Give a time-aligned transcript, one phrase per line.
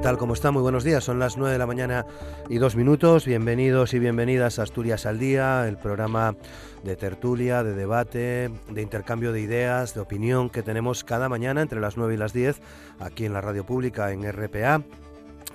[0.00, 0.16] tal?
[0.16, 0.50] ¿Cómo está?
[0.50, 1.04] Muy buenos días.
[1.04, 2.06] Son las 9 de la mañana
[2.48, 3.26] y dos minutos.
[3.26, 6.36] Bienvenidos y bienvenidas a Asturias al Día, el programa
[6.82, 11.80] de tertulia, de debate, de intercambio de ideas, de opinión que tenemos cada mañana entre
[11.80, 12.60] las 9 y las 10
[12.98, 14.82] aquí en la radio pública en RPA.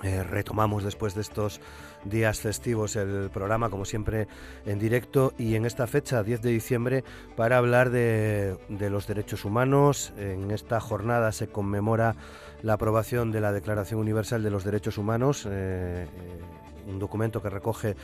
[0.04, 1.60] Eh, retomamos después de estos
[2.08, 4.28] días festivos el programa, como siempre,
[4.64, 7.04] en directo y en esta fecha, 10 de diciembre,
[7.36, 10.12] para hablar de, de los derechos humanos.
[10.18, 12.16] En esta jornada se conmemora
[12.62, 17.50] la aprobación de la Declaración Universal de los Derechos Humanos, eh, eh, un documento que
[17.50, 17.96] recoge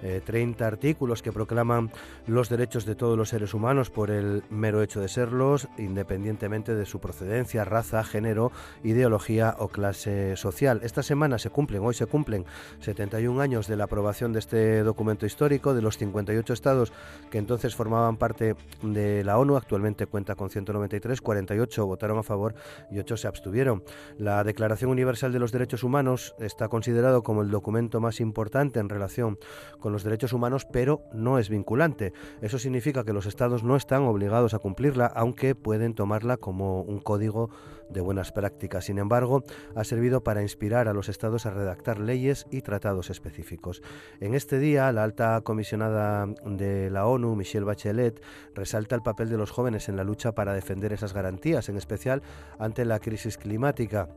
[0.00, 1.90] 30 eh, artículos que proclaman
[2.26, 6.86] los derechos de todos los seres humanos por el mero hecho de serlos, independientemente de
[6.86, 8.52] su procedencia, raza, género,
[8.84, 10.80] ideología o clase social.
[10.82, 12.44] Esta semana se cumplen, hoy se cumplen
[12.80, 16.92] 71 años de la aprobación de este documento histórico de los 58 estados
[17.30, 19.56] que entonces formaban parte de la ONU.
[19.56, 22.54] Actualmente cuenta con 193, 48 votaron a favor
[22.90, 23.82] y 8 se abstuvieron.
[24.18, 28.88] La Declaración Universal de los Derechos Humanos está considerado como el documento más importante en
[28.88, 29.38] relación
[29.80, 32.12] con los derechos humanos, pero no es vinculante.
[32.40, 37.00] Eso significa que los estados no están obligados a cumplirla, aunque pueden tomarla como un
[37.00, 37.50] código
[37.88, 38.84] de buenas prácticas.
[38.84, 43.82] Sin embargo, ha servido para inspirar a los estados a redactar leyes y tratados específicos.
[44.20, 48.22] En este día, la alta comisionada de la ONU, Michelle Bachelet,
[48.54, 52.22] resalta el papel de los jóvenes en la lucha para defender esas garantías, en especial
[52.58, 54.08] ante la crisis climática.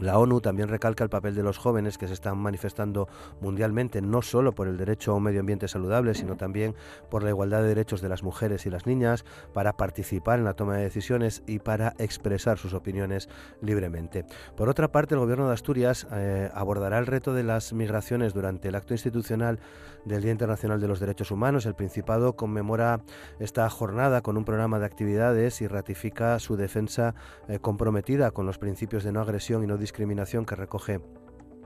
[0.00, 3.08] La ONU también recalca el papel de los jóvenes que se están manifestando
[3.40, 6.74] mundialmente, no solo por el derecho a un medio ambiente saludable, sino también
[7.10, 10.54] por la igualdad de derechos de las mujeres y las niñas, para participar en la
[10.54, 13.28] toma de decisiones y para expresar sus opiniones
[13.60, 14.24] libremente.
[14.56, 18.68] Por otra parte, el Gobierno de Asturias eh, abordará el reto de las migraciones durante
[18.68, 19.60] el acto institucional
[20.04, 21.66] del Día Internacional de los Derechos Humanos.
[21.66, 23.02] El Principado conmemora
[23.38, 27.14] esta jornada con un programa de actividades y ratifica su defensa
[27.48, 31.00] eh, comprometida con los principios de no agresión y no discriminación que recoge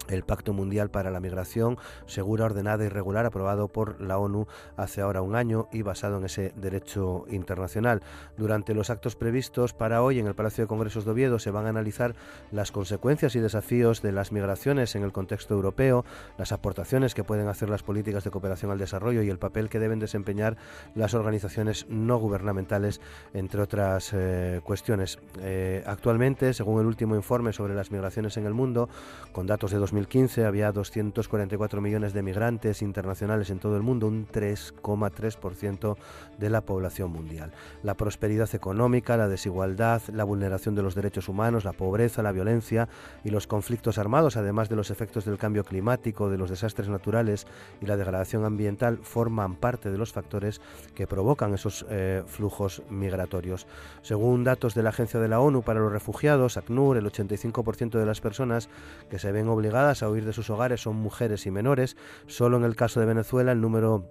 [0.09, 5.01] el Pacto Mundial para la Migración Segura, Ordenada y Regular, aprobado por la ONU hace
[5.01, 8.03] ahora un año y basado en ese derecho internacional.
[8.37, 11.67] Durante los actos previstos para hoy en el Palacio de Congresos de Oviedo se van
[11.67, 12.15] a analizar
[12.51, 16.05] las consecuencias y desafíos de las migraciones en el contexto europeo,
[16.39, 19.79] las aportaciones que pueden hacer las políticas de cooperación al desarrollo y el papel que
[19.79, 20.57] deben desempeñar
[20.95, 23.01] las organizaciones no gubernamentales,
[23.35, 25.19] entre otras eh, cuestiones.
[25.41, 28.89] Eh, actualmente, según el último informe sobre las migraciones en el mundo,
[29.33, 34.07] con datos de 2000 2015 había 244 millones de migrantes internacionales en todo el mundo,
[34.07, 35.97] un 3,3%
[36.39, 37.53] de la población mundial.
[37.83, 42.89] La prosperidad económica, la desigualdad, la vulneración de los derechos humanos, la pobreza, la violencia
[43.25, 47.47] y los conflictos armados, además de los efectos del cambio climático, de los desastres naturales
[47.81, 50.61] y la degradación ambiental, forman parte de los factores
[50.95, 53.67] que provocan esos eh, flujos migratorios.
[54.03, 58.07] Según datos de la Agencia de la ONU para los Refugiados, ACNUR, el 85% de
[58.07, 58.69] las personas
[59.11, 61.97] que se ven obligadas a huir de sus hogares son mujeres y menores.
[62.27, 64.05] Solo en el caso de Venezuela el número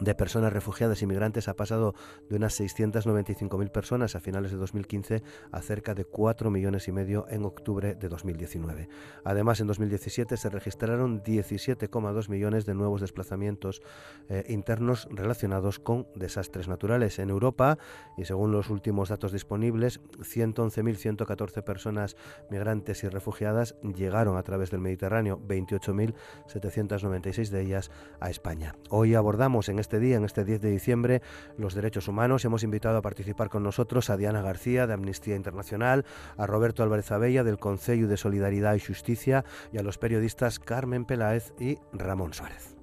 [0.00, 1.94] de personas refugiadas y migrantes ha pasado
[2.28, 7.26] de unas 695.000 personas a finales de 2015 a cerca de 4 millones y medio
[7.28, 8.88] en octubre de 2019.
[9.24, 13.82] Además, en 2017 se registraron 17,2 millones de nuevos desplazamientos
[14.28, 17.78] eh, internos relacionados con desastres naturales en Europa
[18.16, 22.16] y según los últimos datos disponibles, 111.114 personas
[22.50, 27.90] migrantes y refugiadas llegaron a través del Mediterráneo, 28.796 de ellas
[28.20, 28.76] a España.
[28.90, 31.22] Hoy abordamos en este este día, en este 10 de diciembre,
[31.56, 32.44] los derechos humanos.
[32.44, 36.04] Hemos invitado a participar con nosotros a Diana García de Amnistía Internacional,
[36.36, 41.06] a Roberto Álvarez Abella del Consejo de Solidaridad y Justicia y a los periodistas Carmen
[41.06, 42.76] Peláez y Ramón Suárez.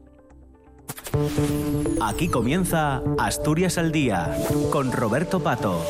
[2.02, 4.36] Aquí comienza Asturias al Día
[4.72, 5.84] con Roberto Pato.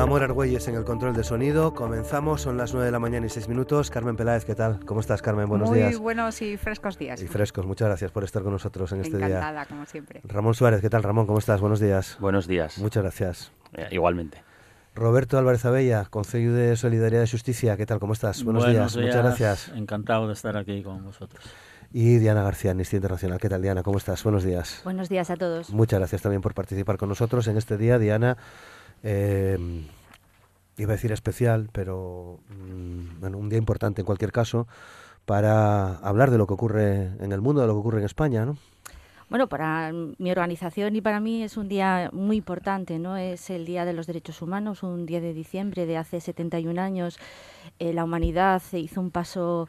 [0.00, 1.74] Amor Argüelles en el control de sonido.
[1.74, 3.90] Comenzamos, son las 9 de la mañana y 6 minutos.
[3.90, 4.80] Carmen Peláez, ¿qué tal?
[4.86, 5.46] ¿Cómo estás, Carmen?
[5.46, 5.92] Buenos días.
[5.92, 7.20] Muy buenos y frescos días.
[7.20, 9.26] Y frescos, muchas gracias por estar con nosotros en este día.
[9.26, 10.22] Encantada, como siempre.
[10.24, 11.26] Ramón Suárez, ¿qué tal, Ramón?
[11.26, 11.60] ¿Cómo estás?
[11.60, 12.16] Buenos días.
[12.18, 12.78] Buenos días.
[12.78, 13.52] Muchas gracias.
[13.74, 14.42] Eh, igualmente.
[14.94, 18.00] Roberto Álvarez Abella, Consejo de Solidaridad y Justicia, ¿qué tal?
[18.00, 18.42] ¿Cómo estás?
[18.42, 18.96] Buenos, días.
[18.96, 19.68] muchas gracias.
[19.74, 21.44] Encantado de estar aquí con vosotros.
[21.92, 23.38] Y Diana García, Amnistía Internacional.
[23.38, 23.82] ¿Qué tal, Diana?
[23.82, 24.22] ¿Cómo estás?
[24.24, 24.80] Buenos días.
[24.82, 25.68] Buenos días a todos.
[25.70, 28.38] Muchas gracias también por participar con nosotros en este día, Diana.
[29.02, 29.58] Eh,
[30.76, 34.66] iba a decir especial, pero mm, bueno, un día importante en cualquier caso
[35.26, 38.44] para hablar de lo que ocurre en el mundo, de lo que ocurre en España,
[38.44, 38.56] ¿no?
[39.28, 43.16] Bueno, para mi organización y para mí es un día muy importante, ¿no?
[43.16, 47.16] Es el Día de los Derechos Humanos, un día de diciembre de hace 71 años.
[47.78, 49.68] Eh, la humanidad hizo un paso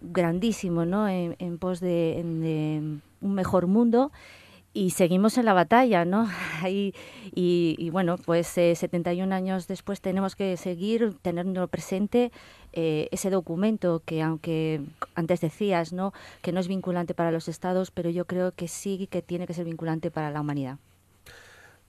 [0.00, 1.08] grandísimo ¿no?
[1.08, 2.20] en, pos de,
[3.20, 4.12] un mejor mundo
[4.78, 6.28] y seguimos en la batalla, ¿no?
[6.68, 6.94] y,
[7.34, 12.30] y, bueno, pues eh, 71 años después tenemos que seguir teniendo presente
[12.72, 14.80] eh, ese documento que, aunque
[15.16, 16.12] antes decías, ¿no?
[16.42, 19.54] Que no es vinculante para los estados, pero yo creo que sí que tiene que
[19.54, 20.78] ser vinculante para la humanidad.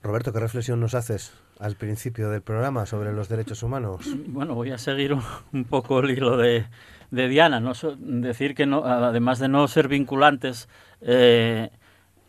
[0.02, 4.04] Roberto, ¿qué reflexión nos haces al principio del programa sobre los derechos humanos?
[4.26, 5.16] Bueno, voy a seguir
[5.52, 6.66] un poco el hilo de,
[7.12, 7.72] de Diana, ¿no?
[7.98, 10.68] decir que no, además de no ser vinculantes,
[11.02, 11.70] eh,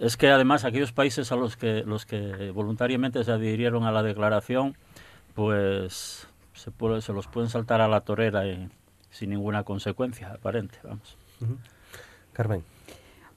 [0.01, 4.01] es que además aquellos países a los que, los que voluntariamente se adhirieron a la
[4.01, 4.75] declaración,
[5.35, 6.71] pues se,
[7.01, 8.67] se los pueden saltar a la torera y,
[9.11, 11.17] sin ninguna consecuencia aparente, vamos.
[12.33, 12.63] Carmen.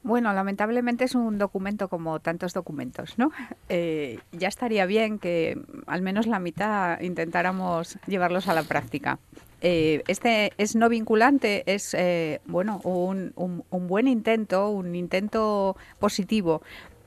[0.02, 3.30] Bueno, lamentablemente es un documento como tantos documentos, ¿no?
[3.68, 9.18] Eh, ya estaría bien que al menos la mitad intentáramos llevarlos a la práctica.
[9.66, 13.32] Eh, este es no vinculante, es eh, bueno un,
[13.70, 16.60] buen intento, un intento positivo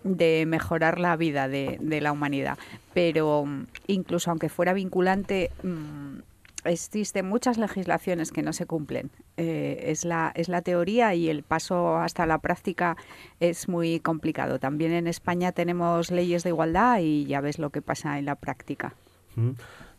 [0.04, 2.58] de mejorar la vida de, la humanidad.
[2.96, 3.46] Pero
[3.86, 6.18] incluso aunque fuera vinculante, mm,
[6.66, 9.12] existen muchas legislaciones que no se cumplen.
[9.38, 12.98] Eh, es, la, es la teoría y el paso hasta la práctica
[13.40, 14.58] es muy complicado.
[14.58, 18.34] También en España tenemos leyes de igualdad y ya ves lo que pasa en la
[18.34, 18.96] práctica.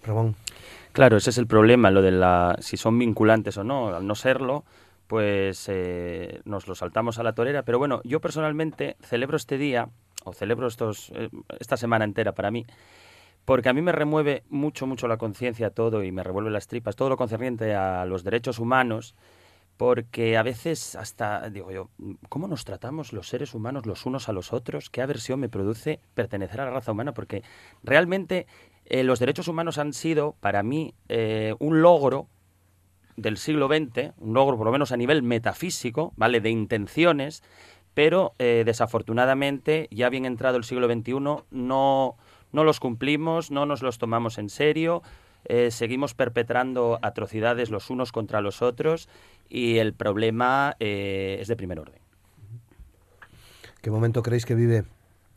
[0.05, 0.35] Ramón.
[0.99, 3.95] Claro, ese es el problema, lo de la, si son vinculantes o no.
[3.95, 4.65] Al no serlo,
[5.07, 7.63] pues eh, nos lo saltamos a la torera.
[7.63, 9.91] Pero bueno, yo personalmente celebro este día,
[10.25, 11.29] o celebro estos, eh,
[11.61, 12.67] esta semana entera para mí,
[13.45, 16.97] porque a mí me remueve mucho, mucho la conciencia todo y me revuelve las tripas,
[16.97, 19.15] todo lo concerniente a los derechos humanos,
[19.77, 21.91] porque a veces hasta digo yo,
[22.29, 24.91] ¿cómo nos tratamos los seres humanos los unos a los otros?
[24.91, 27.15] ¿Qué aversión me produce pertenecer a la raza humana?
[27.15, 27.45] Porque
[27.85, 28.49] realmente
[28.91, 32.27] eh, los derechos humanos han sido para mí eh, un logro
[33.17, 36.41] del siglo XX, un logro por lo menos a nivel metafísico, ¿vale?
[36.41, 37.43] De intenciones,
[37.93, 41.13] pero eh, desafortunadamente, ya bien entrado el siglo XXI,
[41.51, 42.17] no
[42.51, 45.03] no los cumplimos, no nos los tomamos en serio,
[45.69, 49.11] seguimos perpetrando atrocidades los unos contra los otros
[49.51, 52.01] y el problema es de primer orden.
[53.83, 54.85] ¿Qué momento creéis que vive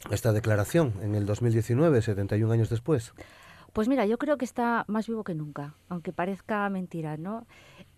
[0.09, 3.13] esta declaración en el 2019, 71 años después?
[3.73, 7.47] Pues mira, yo creo que está más vivo que nunca, aunque parezca mentira, ¿no?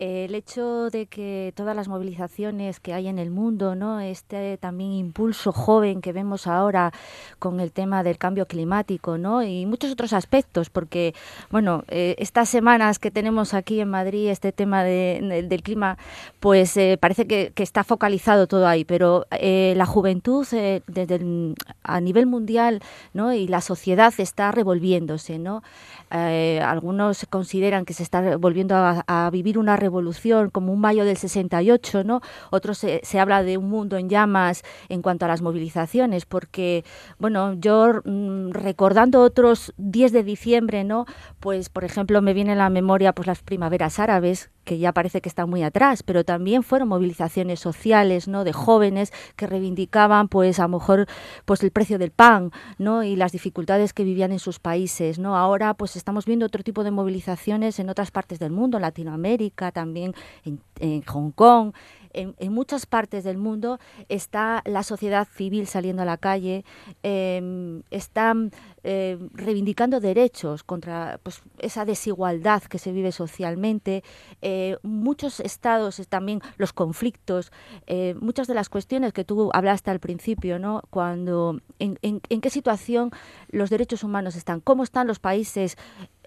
[0.00, 4.00] El hecho de que todas las movilizaciones que hay en el mundo, ¿no?
[4.00, 6.92] este también impulso joven que vemos ahora
[7.38, 9.42] con el tema del cambio climático ¿no?
[9.44, 11.14] y muchos otros aspectos, porque
[11.50, 15.96] bueno, eh, estas semanas que tenemos aquí en Madrid, este tema del clima,
[16.40, 20.46] pues eh, parece que, está focalizado todo ahí, pero eh, la juventud
[20.86, 22.82] desde a nivel mundial
[23.14, 23.32] ¿no?
[23.32, 25.38] y la sociedad está revolviéndose.
[25.38, 25.62] ¿no?
[26.10, 31.18] algunos consideran que se está volviendo a, a vivir una revolución, como un mayo del
[31.18, 32.20] 68, ¿no?
[32.50, 36.84] Otros se, habla de un mundo en llamas en cuanto a las movilizaciones, porque,
[37.18, 41.04] bueno, yo mm, recordando otros 10 de diciembre, ¿no?
[41.40, 45.20] Pues, por ejemplo, me viene a la memoria pues las primaveras árabes, que ya parece
[45.20, 48.44] que están muy atrás, pero también fueron movilizaciones sociales, ¿no?
[48.44, 51.06] De jóvenes que reivindicaban, pues, a lo mejor,
[51.44, 53.02] pues, el precio del pan, ¿no?
[53.02, 55.36] Y las dificultades que vivían en sus países, ¿no?
[55.36, 60.14] Ahora, pues, estamos viendo otro tipo de movilizaciones en otras partes del mundo, Latinoamérica, también
[60.44, 61.72] en, Hong Kong,
[62.14, 63.78] en, muchas partes del mundo
[64.08, 66.64] está la sociedad civil saliendo a la calle,
[67.02, 68.52] em, están
[68.82, 74.02] eh, reivindicando derechos contra pues, esa desigualdad que se vive socialmente.
[74.42, 77.52] Eh, muchos estados, también los conflictos,
[77.86, 80.82] eh, muchas de las cuestiones que tú hablaste al principio, ¿no?
[80.90, 83.10] Cuando, en, en qué situación
[83.48, 85.76] los derechos humanos están, cómo están los países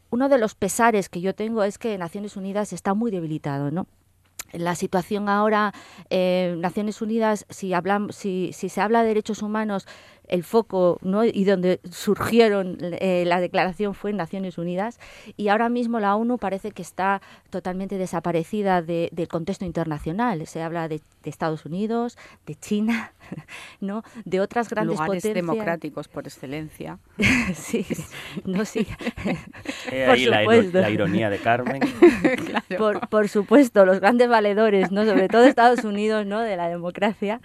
[0.10, 3.88] uno de los pesares que yo tengo es que Naciones Unidas está muy debilitado, ¿no?
[4.52, 5.74] La situación ahora,
[6.10, 7.74] eh, Naciones Unidas, si,
[8.12, 9.88] si, si, se habla de derechos humanos,
[10.28, 11.24] el foco ¿no?
[11.24, 15.00] y donde surgieron eh, la declaración fue en Naciones Unidas
[15.36, 20.46] y ahora mismo la ONU parece que está totalmente desaparecida del contexto internacional.
[20.48, 23.12] Se habla de, Estados Unidos, de China,
[23.82, 24.04] ¿no?
[24.24, 25.36] de otras grandes Lugares potencias.
[25.36, 27.00] democráticos por excelencia.
[27.54, 27.86] sí,
[28.46, 28.88] no, sí.
[29.92, 31.82] ahí la, ironía de Carmen.
[33.10, 35.06] por, supuesto, los grandes valedores, ¿no?
[35.06, 36.40] sobre todo Estados Unidos, ¿no?
[36.40, 37.42] de la democracia.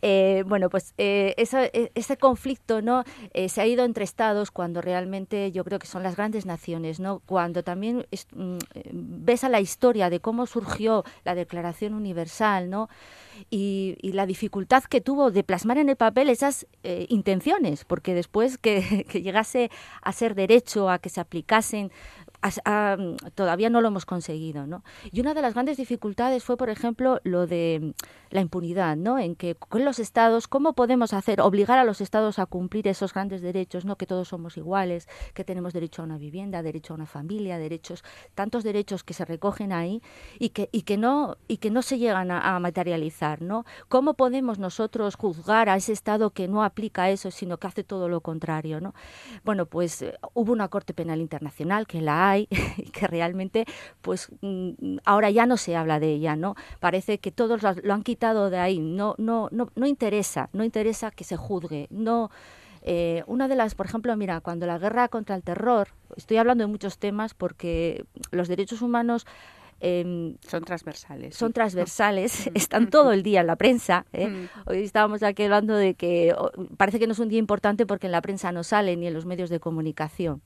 [0.00, 3.04] Eh, bueno, pues eh, e, ese conflicto ¿no?
[3.34, 6.98] Eh, se ha ido entre estados cuando realmente yo creo que son las grandes naciones,
[6.98, 7.20] ¿no?
[7.24, 8.04] cuando también
[8.34, 8.58] mm,
[8.92, 12.88] ves a la historia de cómo surgió la Declaración Universal, ¿no?
[13.50, 18.56] Y, la dificultad que tuvo de plasmar en el papel esas eh, intenciones, porque después
[18.56, 18.80] que,
[19.22, 21.92] llegase a ser derecho, a que se aplicasen
[23.34, 24.66] todavía no lo hemos conseguido.
[24.66, 24.82] ¿no?
[25.10, 27.94] Y una de las grandes dificultades fue, por ejemplo, lo de
[28.30, 29.18] la impunidad, ¿no?
[29.18, 33.14] en que con los estados, ¿cómo podemos hacer, obligar a los estados a cumplir esos
[33.14, 33.96] grandes derechos, ¿no?
[33.96, 38.04] que todos somos iguales, que tenemos derecho a una vivienda, derecho a una familia, derechos,
[38.34, 40.02] tantos derechos que se recogen ahí
[40.38, 43.42] y que, no, y que no se llegan a, materializar?
[43.42, 43.64] ¿no?
[43.88, 48.08] ¿Cómo podemos nosotros juzgar a ese estado que no aplica eso, sino que hace todo
[48.08, 48.80] lo contrario?
[48.80, 48.94] ¿no?
[49.44, 53.64] Bueno, pues eh, hubo una Corte Penal Internacional que la hay y que realmente
[54.00, 56.54] pues mm, ahora ya no se habla de ella, ¿no?
[56.80, 61.10] Parece que todos lo han quitado de ahí, no, no, no, no interesa, no interesa
[61.10, 62.30] que se juzgue, no
[62.88, 66.62] eh, una de las, por ejemplo, mira, cuando la guerra contra el terror, estoy hablando
[66.62, 69.26] de muchos temas porque los derechos humanos
[69.80, 71.34] em, son transversales.
[71.34, 74.06] Son transversales, están todo el día en la prensa.
[74.12, 74.28] ¿eh?
[74.28, 74.48] Mm.
[74.66, 76.32] Hoy estábamos aquí hablando de que
[76.76, 79.14] parece que no es un día importante porque en la prensa no sale ni en
[79.14, 80.40] los medios de comunicación.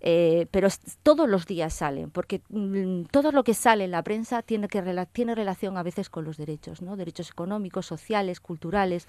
[0.00, 0.68] Eh, pero
[1.02, 4.82] todos los días salen, porque mm, todo lo que sale en la prensa tiene, que,
[5.12, 6.96] tiene relación a veces con los derechos, ¿no?
[6.96, 9.08] derechos económicos, sociales, culturales.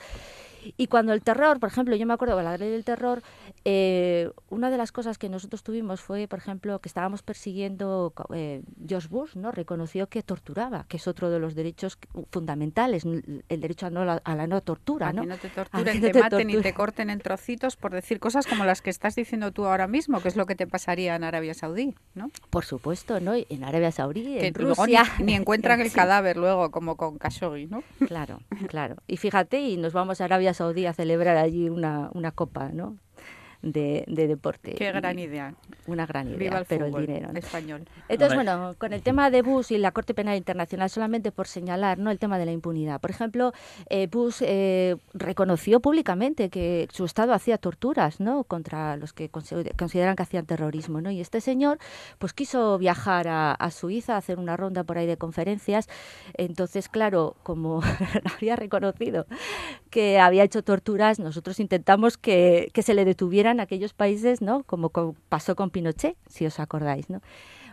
[0.77, 3.21] Y cuando el terror, por ejemplo, yo me acuerdo de la ley del terror,
[3.65, 8.61] eh, una de las cosas que nosotros tuvimos fue, por ejemplo, que estábamos persiguiendo, eh,
[8.87, 9.51] George Bush, ¿no?
[9.51, 11.97] Reconoció que torturaba, que es otro de los derechos
[12.31, 15.21] fundamentales, el derecho a, no, a la no tortura, ¿no?
[15.21, 18.65] Que no te torturen, te, maten y te corten en trocitos por decir cosas como
[18.65, 21.53] las que estás diciendo tú ahora mismo, que es lo que te pasaría en Arabia
[21.53, 22.31] Saudí, ¿no?
[22.49, 23.33] Por supuesto, ¿no?
[23.33, 25.03] En Arabia Saudí, en Rusia...
[25.19, 27.83] Ni, encuentran el cadáver luego, como con Khashoggi, ¿no?
[28.07, 28.97] Claro, claro.
[29.07, 32.97] Y fíjate, y nos vamos a Arabia Saudí a celebrar allí una, una copa, ¿no?
[33.61, 34.73] de, deporte.
[34.75, 35.53] Qué gran idea.
[35.85, 37.29] Una gran idea, pero el dinero.
[37.35, 37.85] Español.
[38.07, 41.97] Entonces, bueno, con el tema de Bush y la Corte Penal Internacional, solamente por señalar
[41.97, 42.11] ¿no?
[42.11, 43.01] el tema de la impunidad.
[43.01, 43.53] Por ejemplo,
[43.89, 48.43] eh, Bush eh, reconoció públicamente que su Estado hacía torturas ¿no?
[48.45, 51.01] contra los que consideran que hacían terrorismo.
[51.01, 51.11] ¿no?
[51.11, 51.79] Y este señor
[52.17, 55.87] pues quiso viajar a, Suiza, a hacer una ronda por ahí de conferencias.
[56.35, 57.81] Entonces, claro, como
[58.37, 59.25] había reconocido
[59.89, 64.63] que había hecho torturas, nosotros intentamos que, que se le detuviera en aquellos países, ¿no?
[64.63, 64.91] Como
[65.29, 67.21] pasó con Pinochet, si os acordáis, ¿no?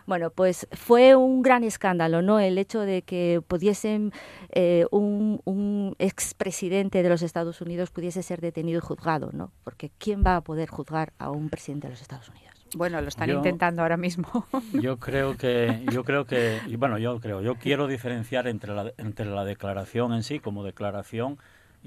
[0.07, 2.39] Bueno, pues fue un gran escándalo, ¿no?
[2.39, 4.13] El hecho de que pudiesen
[4.51, 9.51] eh, un, un expresidente de los Estados Unidos pudiese ser detenido y juzgado, ¿no?
[9.65, 12.47] Porque ¿quién va a poder juzgar a un presidente de los Estados Unidos?
[12.75, 14.45] Bueno, lo están intentando ahora mismo.
[14.73, 19.25] yo creo que, yo creo que, bueno, yo creo, yo quiero diferenciar entre la, entre
[19.25, 21.37] la declaración en sí como declaración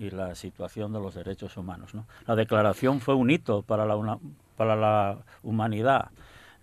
[0.01, 1.95] y la situación de los derechos humanos.
[1.95, 2.07] ¿no?
[2.27, 4.19] La declaración fue un hito para la,
[4.57, 6.09] para la humanidad.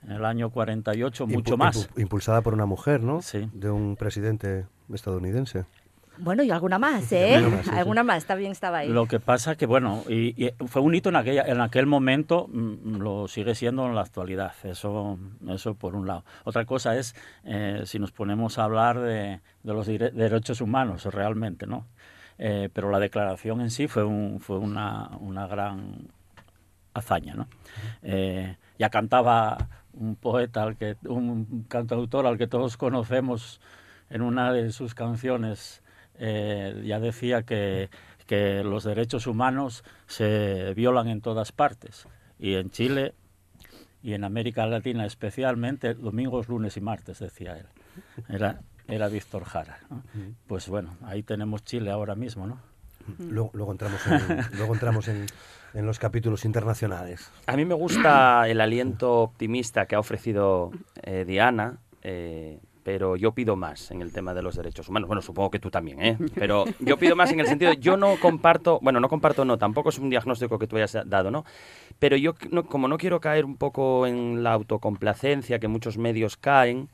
[0.04, 1.90] En el año 48, mucho más.
[1.98, 3.22] Impulsada por una mujer, ¿no?
[3.22, 3.50] Sí.
[3.54, 5.66] De un presidente estadounidense.
[6.20, 7.36] Bueno, y alguna más, ¿eh?
[7.72, 8.90] alguna más, está bien, estaba ahí.
[8.90, 12.98] Lo que pasa que, bueno, y, fue un hito en, aquella, en aquel momento, mm,
[12.98, 16.24] lo sigue siendo en la actualidad, eso, eso por un lado.
[16.44, 21.68] Otra cosa es eh, si nos ponemos a hablar de, de los derechos humanos realmente,
[21.68, 21.86] ¿no?
[22.40, 26.08] Eh, pero la declaración en sí fue, un, fue una, una, gran
[26.94, 27.34] hazaña.
[27.34, 27.48] ¿no?
[28.04, 33.60] Eh, ya cantaba un poeta, al que, un cantautor al que todos conocemos
[34.10, 35.82] en una de sus canciones,
[36.20, 37.90] eh, ya decía que,
[38.28, 42.08] que los derechos humanos se violan en todas partes.
[42.40, 43.16] Y en Chile
[44.04, 47.66] y en América Latina especialmente, domingos, lunes y martes, decía él.
[48.30, 49.80] Era, era Víctor Jara.
[50.48, 52.60] Pues bueno, ahí tenemos Chile ahora mismo, ¿no?
[53.20, 55.26] Luego, entramos, en, luego entramos en,
[55.74, 57.32] los capítulos internacionales.
[57.46, 60.72] A mí me gusta el aliento optimista que ha ofrecido
[61.04, 65.08] eh, Diana, eh, pero yo pido más en el tema de los derechos humanos.
[65.08, 66.18] Bueno, supongo que tú también, ¿eh?
[66.36, 69.90] Pero yo pido más en el sentido, yo no comparto, bueno, no comparto, no, tampoco
[69.90, 71.44] es un diagnóstico que tú hayas dado, ¿no?
[72.00, 72.34] Pero yo,
[72.68, 76.90] como no quiero caer un poco en la autocomplacencia que muchos medios caen,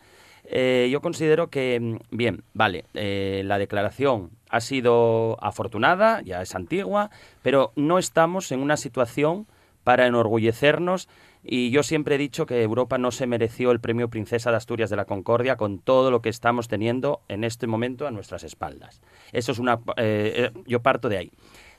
[0.45, 6.53] Eh, yo considero que, mm, bien, vale, eh, la declaración ha sido afortunada, ya es
[6.55, 7.09] antigua,
[7.41, 9.47] pero no estamos en una situación
[9.83, 11.09] para enorgullecernos
[11.43, 14.89] y yo siempre he dicho que Europa no se mereció el premio Princesa de Asturias
[14.89, 19.01] de la Concordia con todo lo que estamos teniendo en este momento a nuestras espaldas.
[19.33, 19.79] Eso es una...
[19.97, 21.31] Eh, yo parto de ahí.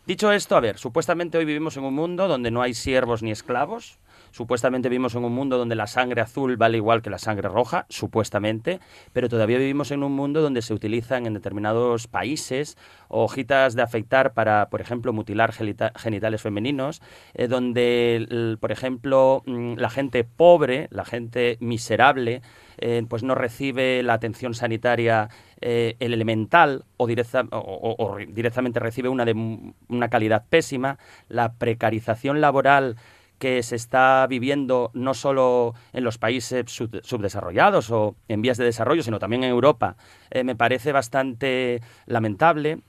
[0.07, 3.31] Dicho esto, a ver, supuestamente hoy vivimos en un mundo donde no hay siervos ni
[3.31, 3.99] esclavos,
[4.35, 7.87] Supuestamente vivimos en un mundo donde la sangre azul vale igual que la sangre roja,
[7.89, 8.81] supuestamente,
[9.13, 12.77] pero todavía vivimos en un mundo donde se utilizan en determinados países
[13.07, 17.01] hojitas de afeitar para, por ejemplo, mutilar genitales femeninos,
[17.35, 22.43] eh, donde, por ejemplo, mm, la gente pobre, la gente miserable,
[22.79, 25.29] eh, pues no recibe la atención sanitaria
[25.61, 30.99] eh, el elemental o, o, directamente recibe una de una calidad pésima,
[31.29, 32.97] la precarización laboral
[33.39, 39.03] que se está viviendo no solo en los países subdesarrollados o en vías de desarrollo,
[39.03, 39.97] sino también en Europa,
[40.31, 42.81] eh, me parece bastante lamentable.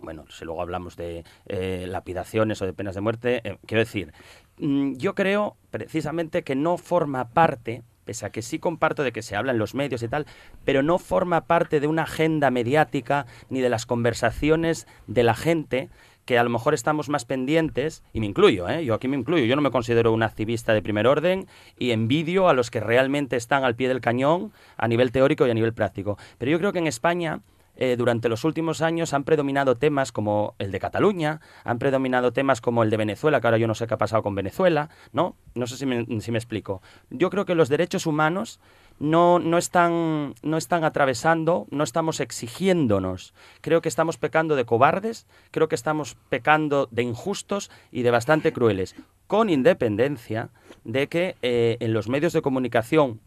[0.00, 4.12] Bueno, si luego hablamos de eh, lapidaciones o de penas de muerte, eh, quiero decir,
[4.58, 9.20] mm, yo creo precisamente que no forma parte pese a que sí comparto de que
[9.20, 10.24] se habla en los medios y tal,
[10.64, 15.90] pero no forma parte de una agenda mediática ni de las conversaciones de la gente
[16.28, 18.84] que a lo mejor estamos más pendientes, y me incluyo, ¿eh?
[18.84, 21.46] yo aquí me incluyo, yo no me considero un activista de primer orden
[21.78, 25.50] y envidio a los que realmente están al pie del cañón a nivel teórico y
[25.50, 26.18] a nivel práctico.
[26.36, 27.40] Pero yo creo que en España
[27.76, 32.60] eh, durante los últimos años han predominado temas como el de Cataluña, han predominado temas
[32.60, 35.34] como el de Venezuela, que ahora yo no sé qué ha pasado con Venezuela, ¿no?
[35.54, 36.82] No sé si me, si me explico.
[37.08, 38.60] Yo creo que los derechos humanos
[38.98, 43.34] no, no, están, no están atravesando, no estamos exigiéndonos.
[43.60, 48.52] Creo que estamos pecando de cobardes, creo que estamos pecando de injustos y de bastante
[48.52, 48.94] crueles,
[49.26, 50.50] con independencia
[50.84, 53.20] de que eh, en los medios de comunicación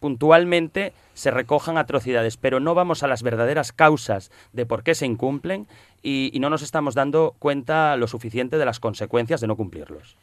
[0.00, 5.06] puntualmente se recojan atrocidades, pero no vamos a las verdaderas causas de por qué se
[5.06, 5.68] incumplen
[6.02, 10.16] y, y no nos estamos dando cuenta lo suficiente de las consecuencias de no cumplirlos.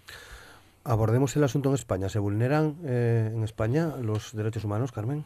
[0.86, 2.10] Abordemos el asunto en España.
[2.10, 5.24] ¿Se vulneran eh, en España los derechos humanos, Carmen?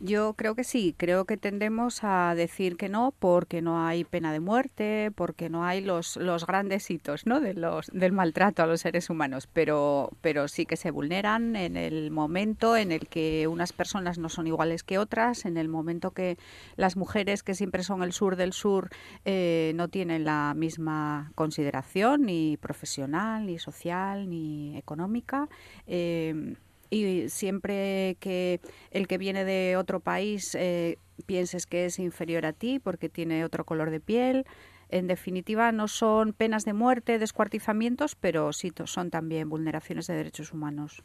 [0.00, 4.30] Yo creo que sí, creo que tendemos a decir que no porque no hay pena
[4.30, 7.40] de muerte, porque no hay los, los grandes hitos ¿no?
[7.40, 11.78] de los, del maltrato a los seres humanos, pero, pero sí que se vulneran en
[11.78, 16.10] el momento en el que unas personas no son iguales que otras, en el momento
[16.10, 16.36] que
[16.76, 18.90] las mujeres que siempre son el sur del sur
[19.24, 25.48] eh, no tienen la misma consideración ni profesional, ni social, ni económica.
[25.86, 26.54] Eh,
[26.90, 32.52] y siempre que el que viene de otro país eh, pienses que es inferior a
[32.52, 34.46] ti porque tiene otro color de piel.
[34.88, 40.52] En definitiva, no son penas de muerte, descuartizamientos, pero sí son también vulneraciones de derechos
[40.52, 41.02] humanos.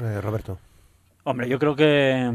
[0.00, 0.58] Eh, Roberto.
[1.24, 2.32] Hombre, yo creo que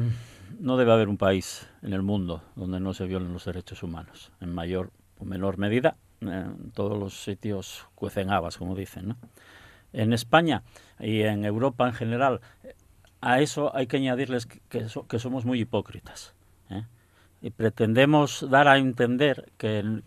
[0.60, 4.32] no debe haber un país en el mundo donde no se violen los derechos humanos,
[4.40, 5.98] en mayor o menor medida.
[6.22, 9.10] En todos los sitios cuecen habas, como dicen.
[9.10, 9.18] ¿no?
[9.94, 10.64] En España
[11.00, 12.42] y en Europa en general,
[13.22, 16.34] a eso hay que añadirles que, somos muy hipócritas.
[16.70, 16.84] ¿eh?
[17.42, 20.04] Y pretendemos dar a entender que,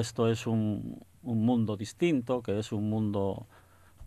[0.00, 3.46] esto es un, un, mundo distinto, que es un mundo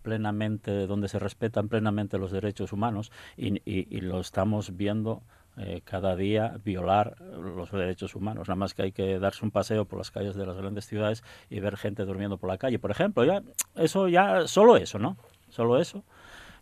[0.04, 5.22] plenamente donde se respetan plenamente los derechos humanos y, lo estamos viendo
[5.56, 8.48] eh, cada día violar los derechos humanos.
[8.48, 11.22] Nada más que hay que darse un paseo por las calles de las grandes ciudades
[11.50, 12.78] y ver gente durmiendo por la calle.
[12.78, 13.42] Por ejemplo, ya
[13.76, 15.16] eso ya solo eso, ¿no?
[15.50, 16.04] Solo eso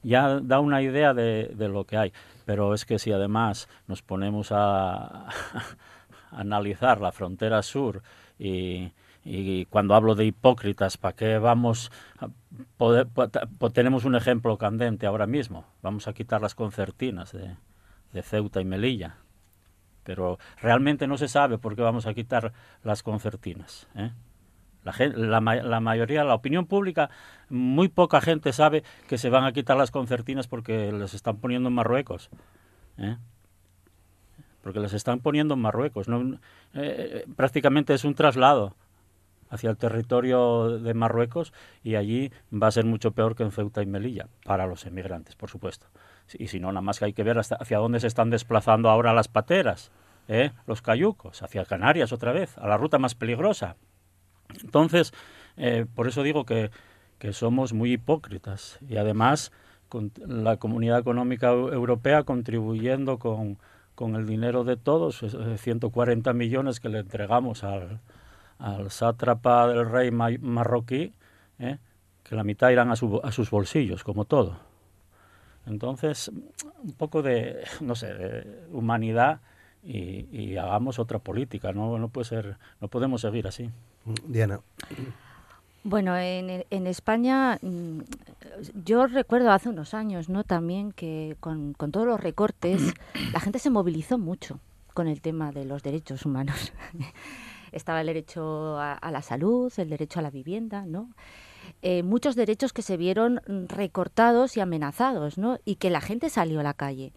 [0.02, 2.12] ya da una idea de, lo que hay.
[2.44, 5.28] Pero es que si además nos ponemos a,
[6.30, 8.02] analizar la frontera sur
[8.38, 8.92] y,
[9.70, 11.92] cuando hablo de hipócritas, ¿para qué vamos?
[12.18, 12.28] A
[12.76, 13.06] poder,
[13.72, 15.64] tenemos un ejemplo candente ahora mismo.
[15.80, 17.54] Vamos a quitar las concertinas de,
[18.12, 19.16] de Ceuta y Melilla.
[20.04, 23.88] Pero realmente no se sabe por qué vamos a quitar las concertinas.
[23.94, 24.10] ¿eh?
[24.84, 27.08] La, la, mayoría, la opinión pública,
[27.48, 31.68] muy poca gente sabe que se van a quitar las concertinas porque les están poniendo
[31.68, 32.30] en Marruecos.
[32.98, 33.16] ¿eh?
[34.60, 36.08] Porque les están poniendo en Marruecos.
[36.74, 38.74] Eh, prácticamente es un traslado
[39.50, 41.52] hacia el territorio de Marruecos
[41.84, 45.36] y allí va a ser mucho peor que en Ceuta y Melilla, para los emigrantes,
[45.36, 45.86] por supuesto.
[46.38, 48.90] Y si no, nada más que hay que ver hasta hacia dónde se están desplazando
[48.90, 49.90] ahora las pateras,
[50.28, 50.50] ¿eh?
[50.66, 53.76] los cayucos, hacia Canarias otra vez, a la ruta más peligrosa.
[54.62, 55.12] Entonces,
[55.56, 56.70] eh, por eso digo que,
[57.30, 59.52] somos muy hipócritas y además
[59.88, 63.58] con la Comunidad Económica Europea contribuyendo con,
[64.16, 65.24] el dinero de todos,
[65.58, 68.00] 140 millones que le entregamos al,
[68.58, 71.12] al sátrapa del rey marroquí,
[71.60, 71.78] eh,
[72.24, 74.71] que la mitad irán a sus bolsillos, como todo.
[75.66, 76.30] Entonces,
[76.82, 79.40] un poco de, no sé, de humanidad
[79.84, 81.98] y, hagamos otra política, ¿no?
[81.98, 83.70] No, puede ser, no podemos seguir así.
[84.26, 84.60] Diana.
[85.84, 88.00] Bueno, en, en, España mm,
[88.84, 90.44] yo recuerdo hace unos años, ¿no?
[90.44, 92.94] También que con, con, todos los recortes
[93.32, 94.60] la gente se movilizó mucho
[94.94, 96.72] con el tema de los derechos humanos.
[97.72, 101.08] Estaba el derecho a, a, la salud, el derecho a la vivienda, ¿no?
[101.82, 105.58] Eh, muchos derechos que se vieron recortados y amenazados, ¿no?
[105.64, 107.12] Y que la gente salió a la calle.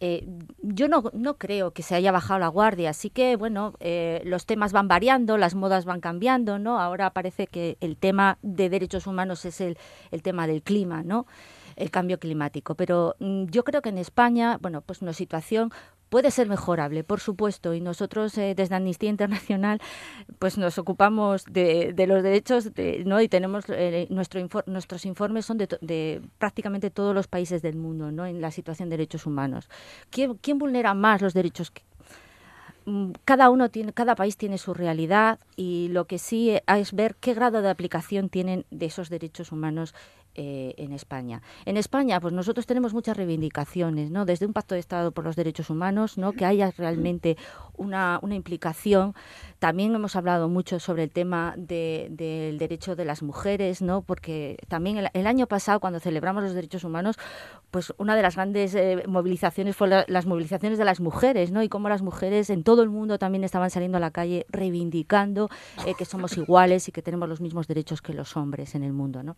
[0.00, 0.26] Eh,
[0.62, 4.46] yo no, no, creo que se haya bajado la guardia, así que bueno, eh, los
[4.46, 6.80] temas van variando, las modas van cambiando, ¿no?
[6.80, 9.78] Ahora parece que el tema de derechos humanos es el,
[10.10, 11.26] el tema del clima, ¿no?
[11.76, 12.74] el cambio climático.
[12.74, 15.72] Pero mm, yo creo que en España, bueno, pues una situación
[16.12, 19.80] puede ser mejorable, por supuesto, y nosotros eh, desde Amnistía Internacional
[20.38, 23.22] pues nos ocupamos de, los derechos de, ¿no?
[23.22, 28.12] y tenemos eh, nuestro nuestros informes son de, de, prácticamente todos los países del mundo
[28.12, 28.26] ¿no?
[28.26, 29.70] en la situación de derechos humanos.
[30.10, 31.72] ¿Quién, vulnera más los derechos?
[32.84, 37.16] Mm, cada uno tiene, cada país tiene su realidad y lo que sí es ver
[37.20, 39.94] qué grado de aplicación tienen de esos derechos humanos
[40.34, 41.42] eh, en España.
[41.66, 44.24] En España, pues nosotros tenemos muchas reivindicaciones, ¿no?
[44.24, 46.32] Desde un pacto de Estado por los derechos humanos, ¿no?
[46.32, 47.36] Que haya realmente
[47.76, 49.14] una, una implicación.
[49.58, 54.02] También hemos hablado mucho sobre el tema del derecho de las mujeres, ¿no?
[54.02, 57.16] Porque también el, año pasado, cuando celebramos los derechos humanos,
[57.70, 61.62] pues una de las grandes eh, movilizaciones fue las movilizaciones de las mujeres, ¿no?
[61.62, 65.50] Y cómo las mujeres en todo el mundo también estaban saliendo a la calle reivindicando
[65.86, 68.92] eh, que somos iguales y que tenemos los mismos derechos que los hombres en el
[68.92, 69.36] mundo, ¿no?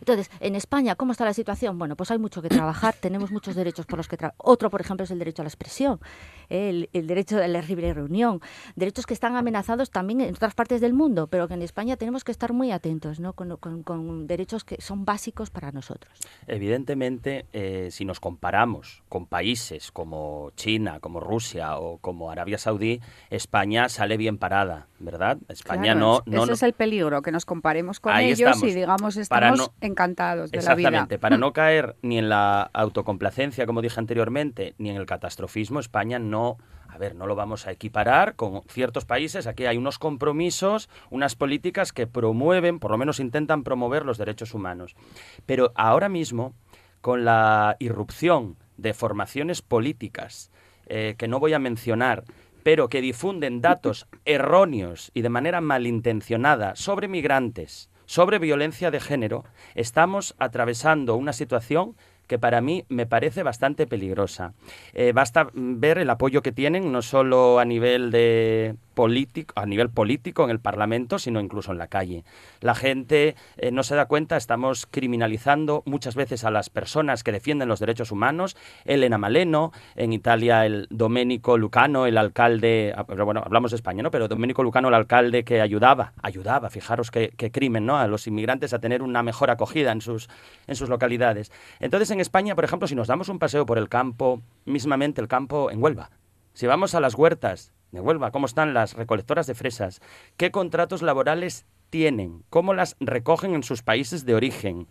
[0.00, 1.78] Entonces, en España, ¿cómo está la situación?
[1.78, 4.36] Bueno, pues hay mucho que trabajar, tenemos muchos derechos por los que trabajar.
[4.38, 6.00] Otro, por ejemplo, es el derecho a la expresión,
[6.48, 8.40] el, derecho a la libre reunión,
[8.76, 12.24] derechos que están amenazados también en otras partes del mundo, pero que en España tenemos
[12.24, 13.34] que estar muy atentos, ¿no?
[13.34, 16.12] Con, derechos que son básicos para nosotros.
[16.46, 23.00] Evidentemente, eh, si nos comparamos con países como China, como Rusia o como Arabia Saudí,
[23.30, 25.38] España sale bien parada, ¿verdad?
[25.48, 29.70] España no, no, Ese es el peligro, que nos comparemos con ellos y digamos estamos
[29.90, 30.88] encantados de la vida.
[30.88, 35.80] Exactamente, para no caer ni en la autocomplacencia, como dije anteriormente, ni en el catastrofismo,
[35.80, 36.58] España no
[36.92, 39.46] a ver, no lo vamos a equiparar con ciertos países.
[39.46, 44.54] Aquí hay unos compromisos, unas políticas que promueven, por lo menos intentan promover los derechos
[44.54, 44.96] humanos.
[45.46, 46.54] Pero ahora mismo,
[47.00, 50.50] con la irrupción de formaciones políticas,
[50.86, 52.24] eh, que no voy a mencionar,
[52.62, 59.44] pero que difunden datos erróneos y de manera malintencionada sobre migrantes, sobre violencia de género,
[59.76, 61.94] estamos atravesando una situación
[62.26, 64.52] que para mí me parece bastante peligrosa.
[64.94, 69.88] Eh, basta ver el apoyo que tienen, no solo a nivel de político, a nivel
[69.88, 72.22] político en el Parlamento, sino incluso en la calle.
[72.60, 77.32] La gente eh, no se da cuenta, estamos criminalizando muchas veces a las personas que
[77.32, 78.58] defienden los derechos humanos.
[78.84, 84.02] Elena Maleno, en Italia el Domenico Lucano, el alcalde, ah, pero bueno, hablamos de España,
[84.02, 84.10] ¿no?
[84.10, 87.96] Pero Domenico Lucano, el alcalde que ayudaba, ayudaba, fijaros qué, crimen, ¿no?
[87.96, 90.28] A los inmigrantes a tener una mejor acogida en sus,
[90.66, 91.50] en sus localidades.
[91.78, 95.28] Entonces, en España, por ejemplo, si nos damos un paseo por el campo, mismamente el
[95.28, 96.10] campo en Huelva,
[96.52, 100.00] si vamos a las huertas de Huelva, cómo están las recolectoras de fresas,
[100.36, 104.86] qué contratos laborales tienen, cómo las recogen en sus países de origen.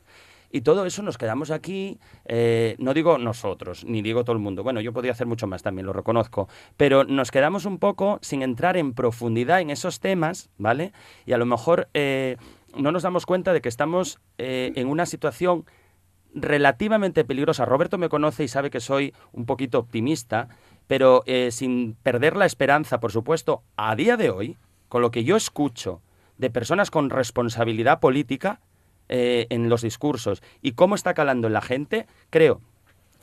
[0.52, 4.64] Y todo eso nos quedamos aquí, eh, no digo nosotros, ni digo todo el mundo,
[4.64, 8.42] bueno, yo podría hacer mucho más también, lo reconozco, pero nos quedamos un poco sin
[8.42, 10.92] entrar en profundidad en esos temas, ¿vale?
[11.28, 12.38] Y a lo mejor eh,
[12.76, 15.66] no nos damos cuenta de que estamos eh, en una situación
[16.34, 17.66] relativamente peligrosa.
[17.66, 20.50] Roberto me conoce y sabe que soy un poquito optimista,
[20.90, 25.24] pero eh, sin perder la esperanza, por supuesto, a día de hoy, con lo que
[25.24, 26.02] yo escucho
[26.40, 28.60] de personas con responsabilidad política
[29.08, 32.62] eh, en los discursos y cómo está calando en la gente, creo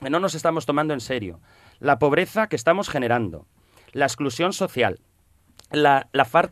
[0.01, 1.41] que no nos estamos tomando en serio
[1.81, 3.49] la pobreza que estamos generando,
[3.91, 5.01] la exclusión social,
[5.71, 6.09] la,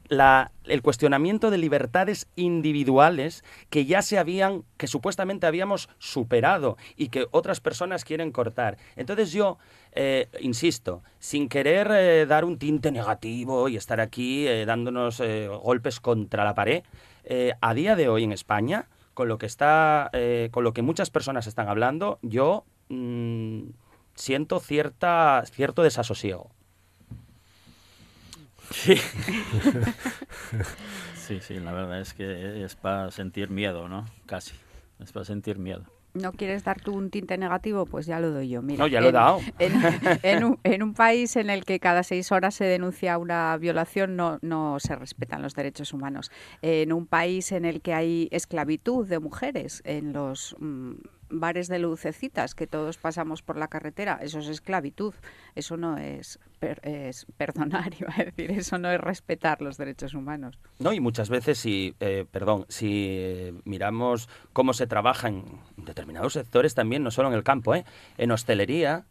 [0.09, 7.09] la, el cuestionamiento de libertades individuales que ya se habían, que supuestamente habíamos superado y
[7.09, 8.77] que otras personas quieren cortar.
[8.97, 9.59] Entonces yo,
[9.93, 15.23] eh, insisto, sin querer eh, dar un tinte negativo y estar aquí eh, dándonos
[15.63, 16.83] golpes contra la pared,
[17.61, 20.11] a día de hoy en España, con lo que está,
[20.51, 23.63] con lo que muchas personas están hablando, yo mm,
[24.15, 26.51] siento cierta, cierto desasosiego.
[28.71, 28.97] Sí.
[31.17, 34.05] sí, sí, la verdad es que es para sentir miedo, ¿no?
[34.27, 34.55] Casi.
[35.01, 35.85] Es para sentir miedo.
[36.15, 37.87] ¿No quieres dar tú un tinte negativo?
[37.87, 38.63] Pues ya lo doy yo.
[38.63, 39.41] no, ya lo he dado.
[39.59, 44.15] En, un, en, un, país en el que cada seis horas se denuncia una violación,
[44.15, 46.31] no, no se respetan los derechos humanos.
[46.63, 50.93] En un país en el que hay esclavitud de mujeres en los mm,
[51.41, 55.15] bares de lucecitas que todos pasamos por la carretera, eso es esclavitud,
[55.55, 56.39] eso no es,
[56.83, 60.59] es perdonar, iba a decir, eso no es respetar los derechos humanos.
[60.79, 65.45] No, y muchas veces, si, eh, perdón, si eh, miramos cómo se trabaja en
[65.77, 67.85] determinados sectores también, no solo en el campo, ¿eh?
[68.19, 69.05] en hostelería,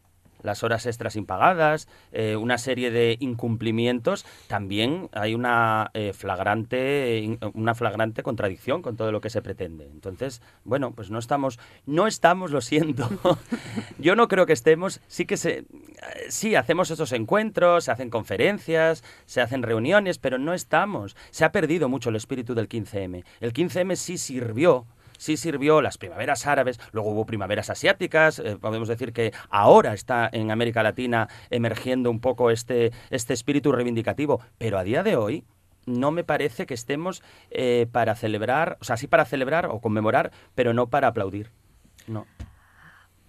[0.44, 7.74] las horas extras impagadas, eh, una serie de incumplimientos, también hay una eh, flagrante una
[7.74, 9.86] flagrante contradicción con todo lo que se pretende.
[9.86, 13.08] Entonces, bueno, pues no estamos no estamos, lo siento.
[13.98, 15.64] Yo no creo que estemos, sí que se
[16.28, 21.16] sí hacemos esos encuentros, se hacen conferencias, se hacen reuniones, pero no estamos.
[21.30, 23.24] Se ha perdido mucho el espíritu del 15M.
[23.40, 24.86] El 15M sí sirvió
[25.18, 30.28] sí sirvió las primaveras árabes, luego hubo primaveras asiáticas, eh, podemos decir que ahora está
[30.32, 35.44] en América Latina emergiendo un poco este, este espíritu reivindicativo, pero a día de hoy
[35.86, 40.32] no me parece que estemos eh, para celebrar, o sea, sí para celebrar o conmemorar,
[40.54, 41.50] pero no para aplaudir.
[42.06, 42.26] No.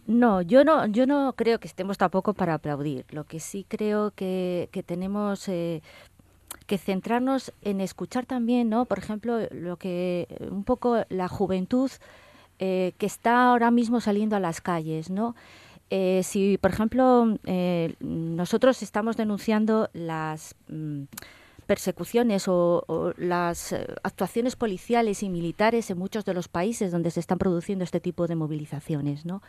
[0.08, 3.06] No, yo no, yo no creo que estemos tampoco para aplaudir.
[3.10, 5.82] Lo que sí creo que, que tenemos eh,
[6.66, 8.86] que centrarnos en escuchar también, ¿no?
[8.86, 11.92] Por ejemplo, lo que un poco la juventud
[12.58, 15.36] eh, que está ahora mismo saliendo a las calles, ¿no?
[15.90, 21.04] Eh, si, por ejemplo, eh, nosotros estamos denunciando las mm,
[21.68, 27.20] persecuciones o, o, las actuaciones policiales y militares en muchos de los países donde se
[27.20, 29.42] están produciendo este tipo de movilizaciones, ¿no?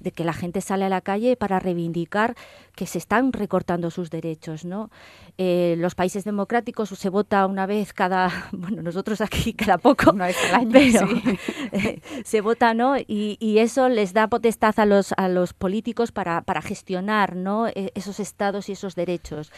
[0.00, 2.34] De que la gente sale a la calle para reivindicar
[2.74, 4.90] que se están recortando sus derechos, ¿no?
[5.38, 10.26] Eh, los países democráticos se vota una vez cada, bueno, nosotros aquí cada poco, una
[10.26, 11.08] vez al año, pero
[11.72, 12.98] eh, se vota, ¿no?
[12.98, 17.68] Y, y, eso les da potestad a los, a los políticos para, para gestionar, ¿no?
[17.68, 19.50] E, esos estados y esos derechos.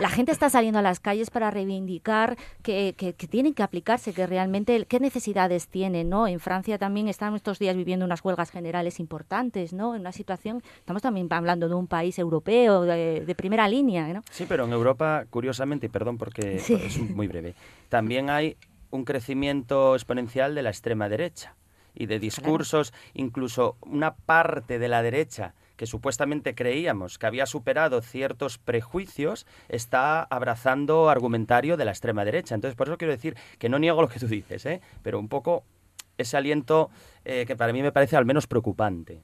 [0.00, 4.12] La gente está saliendo a las calles para reivindicar que, que, que tienen que aplicarse,
[4.12, 6.26] que realmente qué necesidades tienen, ¿no?
[6.26, 9.83] En Francia también están estos días viviendo unas huelgas generales importantes, ¿no?
[9.92, 14.22] En una situación, estamos también hablando de un país europeo de, de primera línea, ¿no?
[14.30, 16.74] Sí, pero en Europa, curiosamente, y perdón porque Sí.
[16.74, 17.54] es muy breve,
[17.90, 18.56] también hay
[18.90, 21.56] un crecimiento exponencial de la extrema derecha
[21.94, 28.00] y de discursos, incluso una parte de la derecha que supuestamente creíamos que había superado
[28.00, 32.54] ciertos prejuicios, está abrazando argumentario de la extrema derecha.
[32.54, 34.80] Entonces, por eso quiero decir que no niego lo que tú dices, ¿eh?
[35.02, 35.64] pero un poco
[36.16, 36.90] ese aliento
[37.24, 39.20] eh, que para mí me parece al menos preocupante.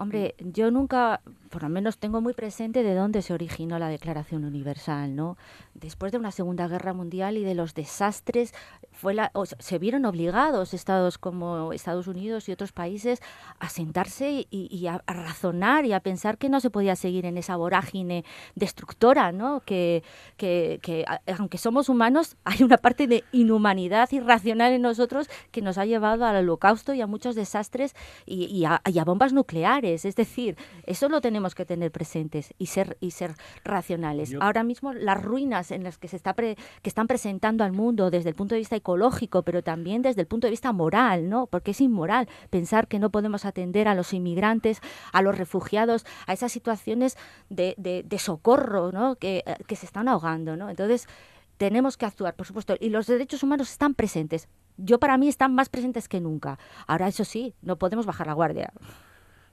[0.00, 4.46] Hombre, yo nunca, por lo menos tengo muy presente de dónde se originó la Declaración
[4.46, 5.36] Universal, ¿no?
[5.74, 8.54] Después de una Segunda Guerra Mundial y de los desastres,
[8.92, 13.20] fue la, o se vieron obligados estados como Estados Unidos y otros países
[13.58, 17.56] a sentarse y, a, razonar y a pensar que no se podía seguir en esa
[17.56, 19.60] vorágine destructora, ¿no?
[19.60, 20.02] Que,
[20.38, 21.04] que,
[21.38, 26.24] aunque somos humanos, hay una parte de inhumanidad irracional en nosotros que nos ha llevado
[26.24, 29.89] al holocausto y a muchos desastres y, y, a, y a bombas nucleares.
[29.94, 34.30] Es decir, eso lo tenemos que tener presentes y ser, y ser racionales.
[34.30, 34.42] Yo...
[34.42, 38.10] Ahora mismo las ruinas en las que se está pre, que están presentando al mundo
[38.10, 41.46] desde el punto de vista ecológico, pero también desde el punto de vista moral, ¿no?
[41.46, 44.80] Porque es inmoral pensar que no podemos atender a los inmigrantes,
[45.12, 47.16] a los refugiados, a esas situaciones
[47.48, 49.16] de, de, de socorro, ¿no?
[49.16, 50.70] Que, que se están ahogando, ¿no?
[50.70, 51.08] Entonces
[51.56, 54.48] tenemos que actuar, por supuesto, y los derechos humanos están presentes.
[54.78, 56.58] Yo para mí están más presentes que nunca.
[56.86, 58.72] Ahora eso sí, no podemos bajar la guardia.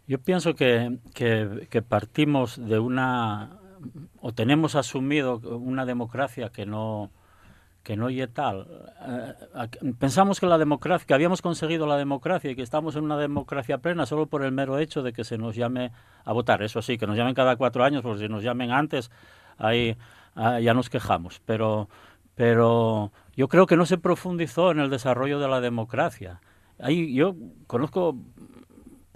[0.07, 3.59] Yo pienso que, que, partimos de una
[4.21, 7.11] o tenemos asumido una democracia que no
[7.83, 8.67] que no y tal.
[9.01, 9.33] Eh,
[9.97, 13.77] pensamos que la democracia, que habíamos conseguido la democracia y que estamos en una democracia
[13.77, 15.91] plena solo por el mero hecho de que se nos llame
[16.25, 16.61] a votar.
[16.63, 19.09] Eso sí, que nos llamen cada cuatro años, porque si nos llamen antes,
[19.57, 19.97] ahí
[20.35, 21.41] ya nos quejamos.
[21.45, 21.87] Pero,
[22.35, 26.41] pero yo creo que no se profundizó en el desarrollo de la democracia.
[26.79, 27.35] Ahí yo
[27.67, 28.17] conozco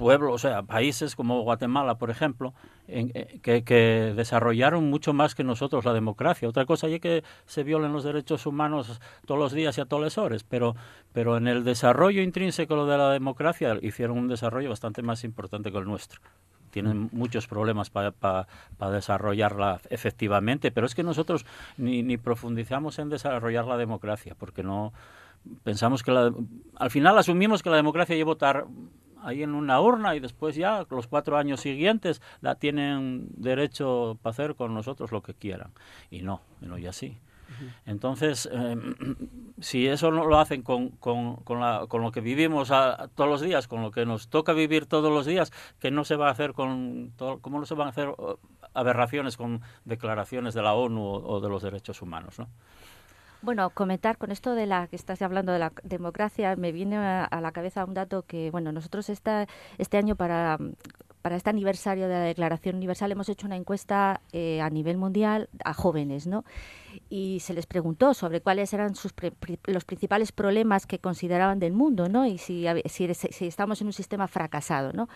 [0.01, 2.55] pueblos, o sea, países como Guatemala, por ejemplo,
[2.87, 6.49] en, eh, que, desarrollaron mucho más que nosotros la democracia.
[6.49, 10.03] Otra cosa es que se violen los derechos humanos todos los días y a todas
[10.03, 10.75] las horas, pero,
[11.13, 15.77] pero en el desarrollo intrínseco de la democracia hicieron un desarrollo bastante más importante que
[15.77, 16.19] el nuestro.
[16.71, 18.47] Tienen muchos problemas para pa,
[18.79, 21.45] pa desarrollarla efectivamente, pero es que nosotros
[21.77, 24.93] ni, ni profundizamos en desarrollar la democracia, porque no
[25.63, 26.33] pensamos que la,
[26.77, 28.65] al final asumimos que la democracia lleva votar
[29.23, 34.31] ahí en una urna y después ya los cuatro años siguientes la tienen derecho para
[34.31, 35.71] hacer con nosotros lo que quieran.
[36.09, 37.17] Y no, no y así.
[37.49, 37.73] Uh -huh.
[37.85, 38.75] Entonces, eh,
[39.59, 43.07] si eso no lo hacen con, con, con, la, con lo que vivimos a, a
[43.07, 46.15] todos los días, con lo que nos toca vivir todos los días, que no se
[46.15, 48.09] va a hacer con, todo, ¿cómo no se van a hacer
[48.73, 52.39] aberraciones con declaraciones de la ONU o, o de los derechos humanos?
[52.39, 52.47] ¿no?
[53.41, 57.41] Bueno, comentar con esto de la que estás hablando de la democracia, me viene a,
[57.41, 59.47] la cabeza un dato que, bueno, nosotros esta,
[59.79, 60.59] este año para
[61.21, 65.49] para este aniversario de la Declaración Universal hemos hecho una encuesta eh, a nivel mundial
[65.63, 66.43] a jóvenes, ¿no?
[67.09, 69.13] Y se les preguntó sobre cuáles eran sus
[69.65, 72.25] los principales problemas que consideraban del mundo, ¿no?
[72.25, 75.09] Y si, si, si, estamos en un sistema fracasado, ¿no?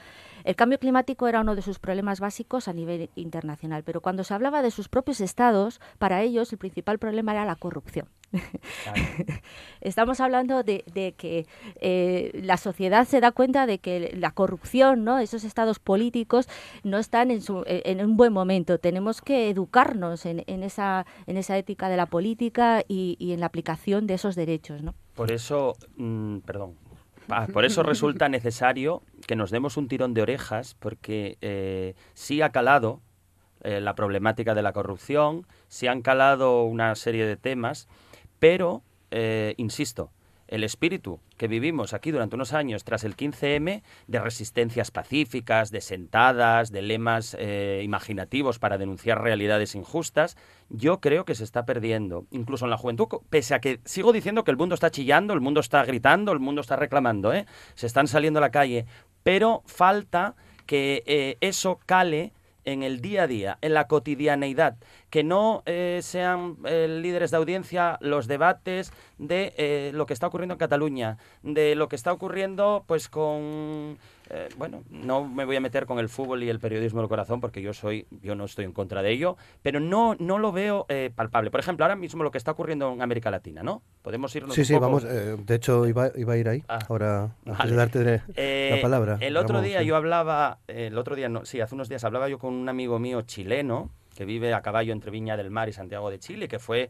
[0.45, 4.35] El cambio climático era uno de sus problemas básicos a nivel internacional, pero cuando se
[4.35, 8.07] hablaba de sus propios estados, para ellos el principal problema era la corrupción.
[9.81, 10.83] Estamos hablando de,
[11.17, 11.47] que
[11.81, 15.17] eh, la sociedad se da cuenta de que la corrupción, ¿no?
[15.17, 16.47] esos estados políticos,
[16.83, 18.77] no están en, su, en un buen momento.
[18.77, 24.05] Tenemos que educarnos en, esa, en esa ética de la política y, en la aplicación
[24.05, 24.83] de esos derechos.
[24.83, 24.93] ¿no?
[25.15, 26.75] Por eso, mm, perdón,
[27.29, 32.41] ah, por eso resulta necesario que nos demos un tirón de orejas, porque eh, sí
[32.41, 33.01] ha calado
[33.61, 37.87] eh, la problemática de la corrupción, sí han calado una serie de temas
[38.39, 40.11] pero, eh, insisto,
[40.47, 45.81] el espíritu que vivimos aquí durante unos años tras el 15M, de resistencias pacíficas, de
[45.81, 50.37] sentadas, de lemas eh, imaginativos para denunciar realidades injustas,
[50.69, 54.43] yo creo que se está perdiendo, incluso en la juventud, pese a que sigo diciendo
[54.43, 57.45] que el mundo está chillando, el mundo está gritando, el mundo está reclamando, ¿eh?
[57.75, 58.85] se están saliendo a la calle,
[59.23, 62.33] pero falta que eso cale
[62.65, 64.75] en el día a día, en la cotidianeidad,
[65.09, 70.27] que no eh, sean eh, líderes de audiencia los debates de eh, lo que está
[70.27, 73.97] ocurriendo en Cataluña, de lo que está ocurriendo pues con
[74.29, 77.39] eh, bueno, no me voy a meter con el fútbol y el periodismo del corazón
[77.39, 80.85] porque yo soy, yo no estoy en contra de ello, pero no, no lo veo
[80.89, 81.51] eh, palpable.
[81.51, 83.83] Por ejemplo, ahora mismo lo que está ocurriendo en América Latina, ¿no?
[84.01, 84.55] Podemos irnos.
[84.55, 85.03] Sí, sí, vamos.
[85.05, 86.63] Eh, de hecho, iba, iba, a ir ahí.
[86.67, 88.21] Ah, ahora, antes de darte
[88.75, 89.17] la palabra.
[89.21, 92.39] El otro día yo hablaba, el otro día, no, sí, hace unos días hablaba yo
[92.39, 96.09] con un amigo mío chileno que vive a caballo entre Viña del Mar y Santiago
[96.09, 96.89] de Chile, que fue,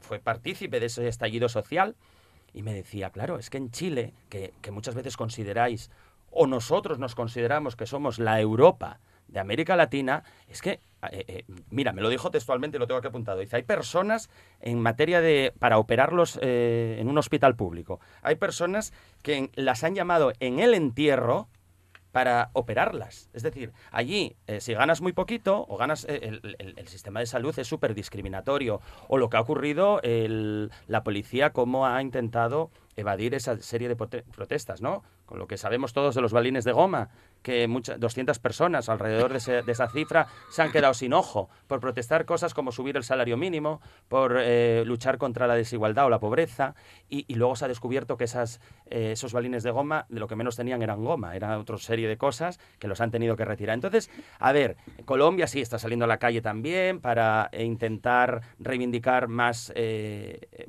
[0.00, 1.96] fue partícipe de ese estallido social
[2.52, 5.90] y me decía, claro, es que en Chile, que, muchas veces consideráis,
[6.30, 11.44] o nosotros nos consideramos que somos la Europa de América Latina, es que, eh, eh,
[11.70, 13.38] mira, me lo dijo textualmente y lo tengo aquí apuntado.
[13.38, 14.28] Dice, hay personas
[14.60, 19.94] en materia de, para operarlos eh, en un hospital público, hay personas que las han
[19.94, 21.48] llamado en el entierro,
[22.12, 23.30] para operarlas.
[23.32, 27.56] Es decir, allí, eh, si ganas muy poquito o ganas, eh, el, sistema de salud
[27.58, 28.80] es súper discriminatorio.
[29.08, 34.80] O lo que ha ocurrido, la policía, cómo ha intentado evadir esa serie de protestas,
[34.80, 35.02] ¿no?
[35.30, 37.08] Con lo que sabemos todos de los balines de goma,
[37.42, 42.24] que muchas, 200 personas alrededor de, esa cifra se han quedado sin ojo por protestar
[42.24, 46.74] cosas como subir el salario mínimo, por eh, luchar contra la desigualdad o la pobreza,
[47.08, 50.34] y, luego se ha descubierto que esas, eh, esos balines de goma de lo que
[50.34, 53.74] menos tenían eran goma, era otra serie de cosas que los han tenido que retirar.
[53.74, 59.28] Entonces, a ver, Colombia sí está saliendo a la calle también para eh, intentar reivindicar
[59.28, 59.72] más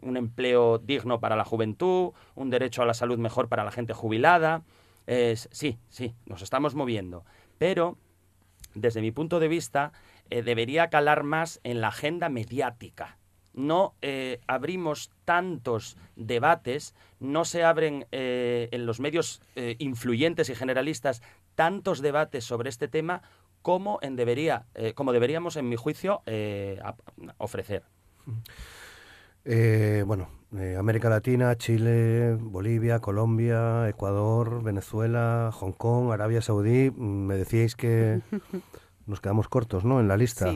[0.02, 3.93] un empleo digno para la juventud, un derecho a la salud mejor para la gente
[3.93, 4.50] jubilada.
[5.07, 7.25] Sí, sí, nos estamos moviendo.
[7.57, 7.97] Pero,
[8.73, 9.91] desde mi punto de vista,
[10.31, 13.17] eh, debería calar más en la agenda mediática.
[13.53, 19.41] No eh, abrimos tantos debates, no se abren eh, en los medios
[19.77, 21.21] influyentes y generalistas
[21.55, 23.21] tantos debates sobre este tema
[23.61, 26.23] como, en debería, como deberíamos, en mi juicio,
[27.37, 27.83] ofrecer.
[29.45, 36.91] Bueno, eh, América Latina, Chile, Bolivia, Colombia, Ecuador, Venezuela, Hong Kong, Arabia Saudí.
[36.91, 38.21] Mm, me decíais que
[39.07, 39.99] nos quedamos cortos, ¿no?
[39.99, 40.53] En la lista.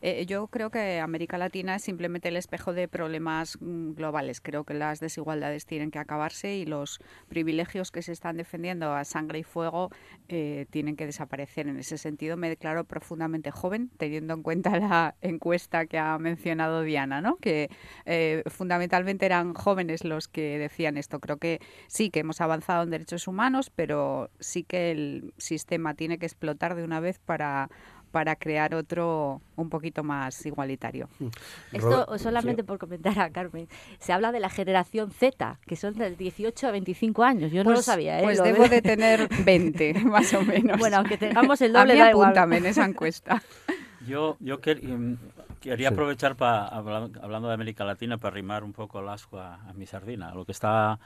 [0.00, 4.40] Eh, yo creo que América Latina es simplemente el espejo de problemas mm, globales.
[4.40, 9.04] Creo que las desigualdades tienen que acabarse y los privilegios que se están defendiendo a
[9.04, 9.90] sangre y fuego
[10.28, 11.68] eh, tienen que desaparecer.
[11.68, 16.82] En ese sentido, me declaro profundamente joven, teniendo en cuenta la encuesta que ha mencionado
[16.82, 17.36] Diana, ¿no?
[17.36, 17.70] que
[18.04, 21.20] eh, fundamentalmente eran jóvenes los que decían esto.
[21.20, 26.18] Creo que sí que hemos avanzado en derechos humanos, pero sí que el sistema tiene
[26.18, 27.70] que explotar de una vez para
[28.10, 31.08] para crear otro un poquito más igualitario.
[31.18, 31.26] Mm.
[31.72, 36.16] Esto solamente por comentar a Carmen, se habla de la generación Z, que son del
[36.16, 38.20] 18 a 25 años, yo no lo pues, sabía.
[38.20, 38.22] ¿eh?
[38.22, 40.78] Pues debo de tener 20, más o menos.
[40.78, 43.42] Bueno, aunque tengamos el doble, a apúntame en esa encuesta.
[44.06, 45.16] Yo, yo em,
[45.60, 49.72] quería aprovechar, para hablando de América Latina, para arrimar un poco el asco a, a
[49.72, 50.32] mi sardina.
[50.32, 51.00] Lo que está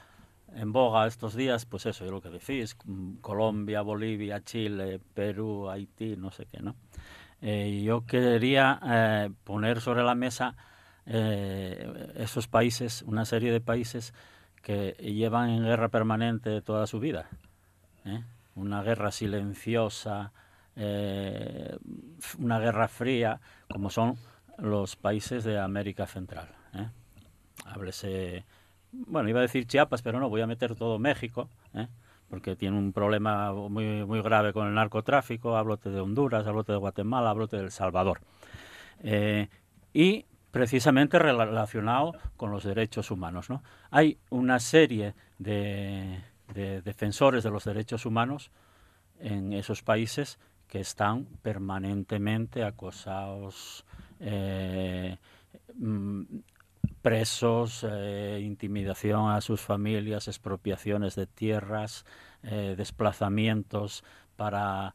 [0.55, 2.77] en boga estos días, pues eso, es lo que decís,
[3.21, 6.75] Colombia, Bolivia, Chile, Perú, Haití, no sé qué, ¿no?
[7.43, 10.57] Eh, yo quería eh, poner sobre la mesa
[11.07, 14.13] eh, esos países, una serie de países
[14.63, 17.29] que llevan en guerra permanente toda su vida,
[18.05, 18.23] ¿eh?
[18.55, 20.33] una guerra silenciosa,
[22.39, 24.17] una guerra fría, como son
[24.61, 26.49] los países de América Central.
[26.75, 26.89] ¿eh?
[27.65, 28.45] Háblese,
[28.93, 31.89] bueno, iba a decir Chiapas, pero no, voy a meter todo México, ¿eh?
[32.31, 36.79] Porque tiene un problema muy, muy grave con el narcotráfico, hablote de Honduras, hablote de
[36.79, 38.21] Guatemala, hablote de El Salvador.
[39.03, 39.49] Eh,
[39.93, 43.51] y precisamente relacionado con los derechos humanos.
[43.51, 43.63] ¿no?
[43.91, 46.23] Hay una serie de,
[46.55, 48.51] defensores de los derechos humanos
[49.19, 53.85] en esos países que están permanentemente acosados,
[54.21, 55.17] eh,
[55.75, 56.23] mm,
[57.03, 62.05] presos, eh, intimidación a sus familias, expropiaciones de tierras,
[62.43, 64.05] eh, desplazamientos
[64.37, 64.95] para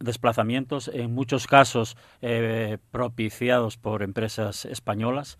[0.00, 1.96] desplazamientos en muchos casos
[2.90, 5.38] propiciados por empresas españolas.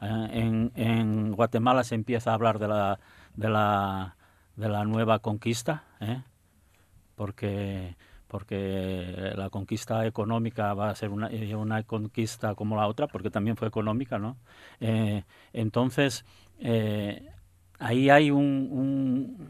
[0.00, 2.98] En, en, Guatemala se empieza a hablar de la,
[3.36, 4.16] de la,
[4.56, 5.84] de la nueva conquista,
[7.14, 7.96] porque
[8.28, 13.30] porque la conquista económica va a ser una, eh, una conquista como la otra, porque
[13.30, 14.36] también fue económica, ¿no?
[14.80, 15.24] Eh,
[15.54, 16.24] entonces,
[16.60, 17.26] eh,
[17.78, 19.48] ahí hay un,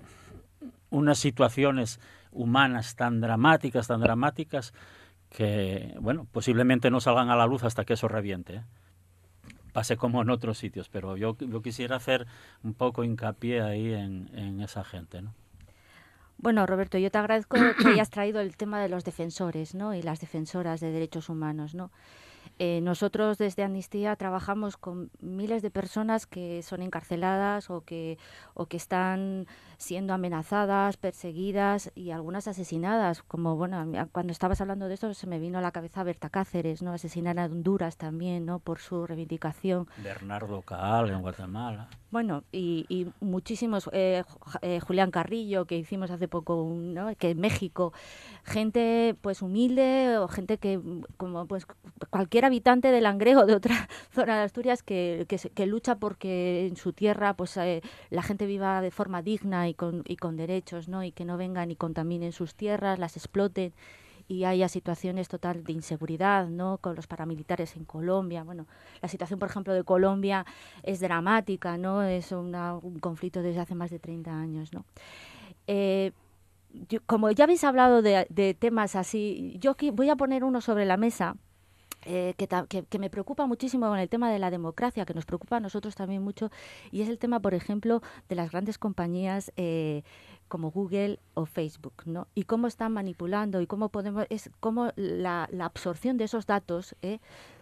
[0.90, 2.00] unas situaciones
[2.30, 4.72] humanas tan dramáticas, tan dramáticas,
[5.28, 8.62] que, bueno, posiblemente no salgan a la luz hasta que eso reviente.
[9.72, 12.26] Pase como en otros sitios, pero yo, yo quisiera hacer
[12.62, 15.34] un poco hincapié ahí en, en esa gente, ¿no?
[16.40, 19.94] Bueno, Roberto, yo te agradezco que hayas traído el tema de los defensores ¿no?
[19.94, 21.74] y las defensoras de derechos humanos.
[21.74, 21.90] ¿no?
[22.58, 28.18] Eh, nosotros desde Amnistía trabajamos con miles de personas que son encarceladas o que,
[28.54, 29.46] o que están
[29.76, 33.22] siendo amenazadas, perseguidas y algunas asesinadas.
[33.22, 36.82] Como bueno, cuando estabas hablando de esto se me vino a la cabeza Berta Cáceres,
[36.82, 36.92] ¿no?
[36.92, 38.58] Asesinada en Honduras también, ¿no?
[38.58, 39.86] Por su reivindicación.
[40.02, 41.88] Bernardo Caal en Guatemala.
[42.10, 44.24] Bueno, y, muchísimos, eh,
[44.62, 47.14] eh, Julián Carrillo, que hicimos hace poco, ¿no?
[47.16, 47.92] que en México,
[48.44, 50.80] gente pues humilde o gente que,
[51.18, 51.66] como pues
[52.08, 56.92] cualquier habitante de Langreo, de otra zona de Asturias, que, que, lucha porque en su
[56.92, 61.04] tierra pues eh, la gente viva de forma digna y con, y con derechos, ¿no?
[61.04, 63.72] y que no vengan y contaminen sus tierras, las exploten
[64.28, 66.76] y haya situaciones total de inseguridad, ¿no?
[66.78, 68.44] Con los paramilitares en Colombia.
[68.44, 68.66] Bueno,
[69.00, 70.44] la situación, por ejemplo, de Colombia
[70.82, 72.02] es dramática, ¿no?
[72.02, 72.52] Es un
[73.00, 74.84] conflicto desde hace más de 30 años, ¿no?
[75.66, 76.12] Eh,
[77.06, 81.36] como ya habéis hablado de, temas así, yo voy a poner uno sobre la mesa
[82.04, 82.48] eh, que,
[82.84, 85.94] que, me preocupa muchísimo con el tema de la democracia, que nos preocupa a nosotros
[85.94, 86.50] también mucho,
[86.90, 90.02] y es el tema, por ejemplo, de las grandes compañías eh,
[90.48, 92.26] como Google o Facebook, ¿no?
[92.34, 96.96] Y cómo están manipulando y cómo podemos es cómo la, la absorción de esos datos
[97.02, 97.18] ¿eh?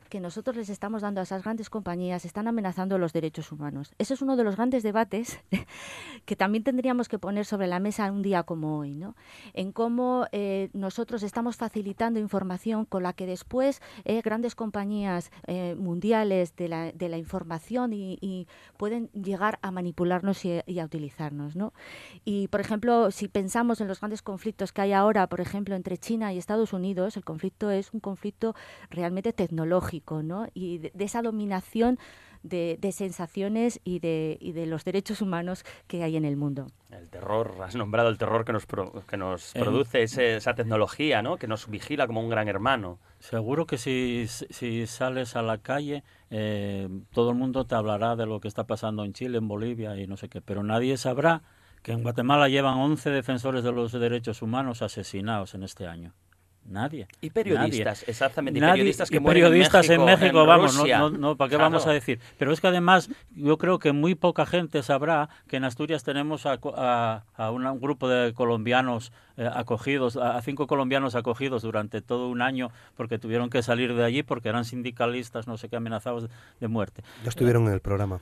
[0.09, 3.95] Que nosotros les estamos dando a esas grandes compañías están amenazando los derechos humanos.
[3.99, 5.39] Ese es uno de los grandes debates
[6.25, 9.17] que también tendríamos que poner sobre la mesa un día como hoy, ¿no?
[9.55, 15.75] En cómo eh, nosotros estamos facilitando información con la que después eh, grandes compañías eh,
[15.79, 18.47] mundiales de la, de la información y,
[18.77, 21.73] pueden llegar a manipularnos y, y, a utilizarnos, ¿no?
[22.25, 25.97] Y, por ejemplo, si pensamos en los grandes conflictos que hay ahora, por ejemplo, entre
[25.97, 28.55] China y Estados Unidos, el conflicto es un conflicto
[28.91, 29.96] realmente tecnológico
[30.55, 31.99] y de, esa dominación
[32.43, 36.69] de, sensaciones y de, de, los derechos humanos que hay en el mundo.
[36.91, 41.37] El terror, has nombrado el terror que nos, que nos produce esa tecnología, ¿no?
[41.37, 42.99] que nos vigila como un gran hermano.
[43.19, 48.27] Seguro que si, si sales a la calle, eh, todo el mundo te hablará de
[48.27, 51.43] lo que está pasando en Chile, en Bolivia y no sé qué, pero nadie sabrá
[51.83, 56.15] que en Guatemala llevan 11 defensores de los derechos humanos asesinados en este año.
[56.69, 57.07] Nadie.
[57.21, 58.59] Y periodistas, exactamente.
[58.59, 62.21] Y periodistas que periodistas en México, vamos, no, no, ¿para qué vamos a decir?
[62.39, 66.45] Pero es que además yo creo que muy poca gente sabrá que en Asturias tenemos
[66.47, 66.59] a,
[67.37, 72.71] a, un grupo de colombianos eh, acogidos, a, cinco colombianos acogidos durante todo un año
[72.97, 76.29] porque tuvieron que salir de allí porque eran sindicalistas, no sé qué, amenazados
[76.61, 77.03] de muerte.
[77.23, 78.21] Ya estuvieron en el programa,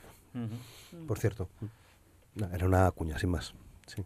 [1.07, 1.49] por cierto.
[2.53, 3.53] era una cuña, sin más.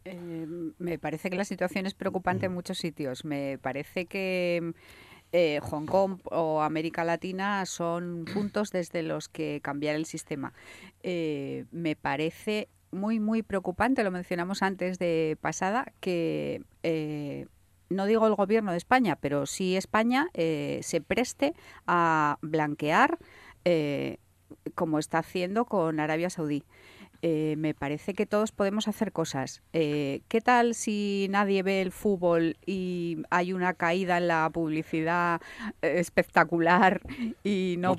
[0.06, 3.26] Eh, me parece que la situación es preocupante en muchos sitios.
[3.26, 4.74] Me parece que
[5.32, 10.54] eh, Hong Kong o América Latina son puntos desde los que cambiar el sistema.
[11.04, 16.64] Eh, me parece muy, muy preocupante, lo mencionamos antes de pasada, que
[17.90, 21.54] no digo el gobierno de España, pero sí España se preste
[21.86, 23.20] a blanquear
[24.76, 26.64] como está haciendo con Arabia Saudí.
[27.22, 29.62] Eh, me parece que todos podemos hacer cosas.
[29.74, 35.42] Eh, ¿Qué tal si nadie ve el fútbol y hay una caída en la publicidad
[35.82, 37.02] eh, espectacular
[37.44, 37.96] y no,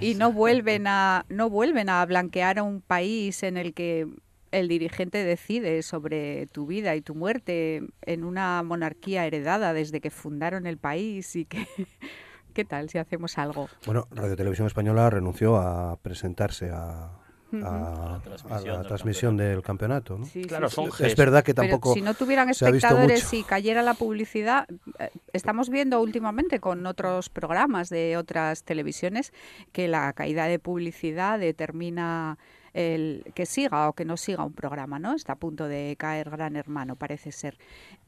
[0.00, 4.08] y no vuelven a no vuelven a blanquear a un país en el que
[4.50, 10.10] el dirigente decide sobre tu vida y tu muerte en una monarquía heredada desde que
[10.10, 11.66] fundaron el país y que
[12.54, 13.68] ¿Qué tal si hacemos algo?
[13.84, 17.23] Bueno, Radio Televisión Española renunció a presentarse a.
[17.62, 20.18] a, A la transmisión del campeonato.
[20.18, 20.26] ¿no?
[20.26, 20.90] Sí, Claro, sí, son sí.
[20.90, 21.16] Es gestos.
[21.18, 24.66] verdad que Pero tampoco si no tuvieran espectadores y cayera la publicidad,
[24.98, 29.32] eh, estamos viendo últimamente con otros programas de otras televisiones
[29.72, 32.38] que la caída de publicidad determina
[32.72, 35.14] el que siga o que no siga un programa, ¿no?
[35.14, 37.56] Está a punto de caer Gran Hermano, parece ser.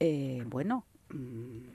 [0.00, 1.68] Eh, bueno, mm,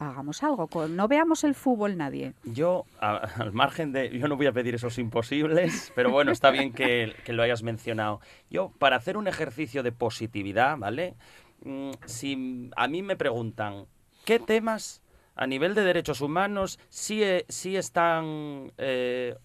[0.00, 0.68] hagamos algo.
[0.88, 2.32] No veamos el fútbol nadie.
[2.44, 4.18] Yo, al margen de...
[4.18, 7.62] Yo no voy a pedir esos imposibles, pero bueno, está bien que, que lo hayas
[7.62, 8.20] mencionado.
[8.50, 11.14] Yo, para hacer un ejercicio de positividad, ¿vale?
[11.62, 13.86] Mm, Si a mí me preguntan,
[14.24, 15.02] ¿qué temas
[15.36, 19.36] a nivel de derechos humanos sí, eh, sí están eh,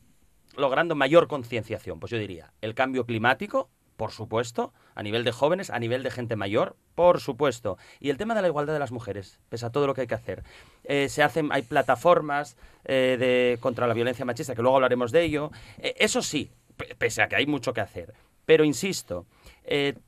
[0.55, 1.99] logrando mayor concienciación?
[1.99, 6.09] Pues yo diría, el cambio climático, por supuesto, a nivel de jóvenes, a nivel de
[6.09, 7.77] gente mayor, por supuesto.
[7.99, 10.07] Y el tema de la igualdad de las mujeres, pese a todo lo que hay
[10.07, 10.43] que hacer.
[10.85, 15.23] Eh, se hacen, hay plataformas eh, de, contra la violencia machista, que luego hablaremos de
[15.23, 15.51] ello.
[15.77, 18.13] Eh, eso sí, pe- pese a que hay mucho que hacer.
[18.45, 19.25] Pero insisto,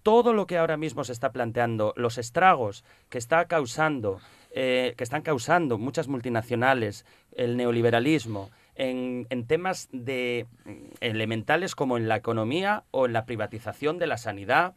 [0.04, 4.20] todo lo que ahora mismo se está planteando, los estragos que está causando,
[4.54, 7.04] que están causando muchas multinacionales,
[7.36, 10.72] el neoliberalismo, en, en temas de mm,
[11.02, 14.76] elementales como en la economía o en la privatización de la sanidad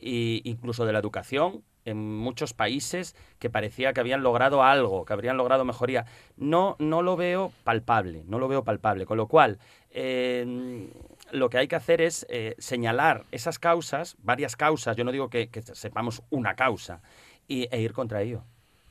[0.00, 5.12] e incluso de la educación en muchos países que parecía que habían logrado algo, que
[5.12, 6.06] habrían logrado mejoría.
[6.36, 9.04] No, no lo veo palpable, no lo veo palpable.
[9.04, 9.58] Con lo cual,
[9.90, 10.88] eh,
[11.32, 15.28] lo que hay que hacer es eh, señalar esas causas, varias causas, yo no digo
[15.28, 17.02] que, que sepamos una causa,
[17.48, 18.44] y, e ir contra ello.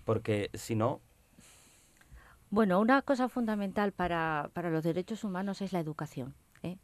[0.04, 1.00] Porque si no,
[2.52, 6.36] Bueno, una cosa fundamental para, para los derechos humanos es la educación.
[6.64, 6.78] ¿eh?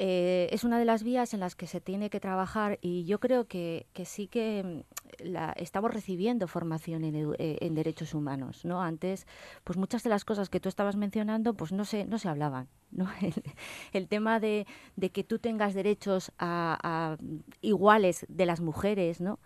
[0.00, 3.20] Eh, es una de las vías en las que se tiene que trabajar y yo
[3.20, 4.84] creo que, que sí que
[5.22, 8.64] mm, la, estamos recibiendo formación eh, en derechos humanos.
[8.64, 8.82] ¿no?
[8.82, 9.28] Antes,
[9.62, 12.66] pues muchas de las cosas que tú estabas mencionando pues no se, no se hablaban.
[12.90, 13.08] ¿no?
[13.92, 17.16] El, tema de, de que tú tengas derechos a
[17.60, 19.38] iguales de las mujeres, ¿no?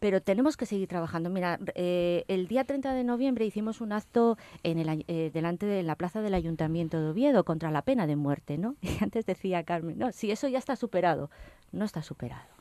[0.00, 1.30] Pero tenemos que seguir trabajando.
[1.30, 5.82] Mira, eh, el día 30 de noviembre hicimos un acto en el, eh, delante de
[5.82, 8.76] la plaza del Ayuntamiento de Oviedo contra la pena de muerte, ¿no?
[8.82, 11.30] Y antes decía Carmen, no, si eso ya está superado,
[11.70, 12.59] no está superado.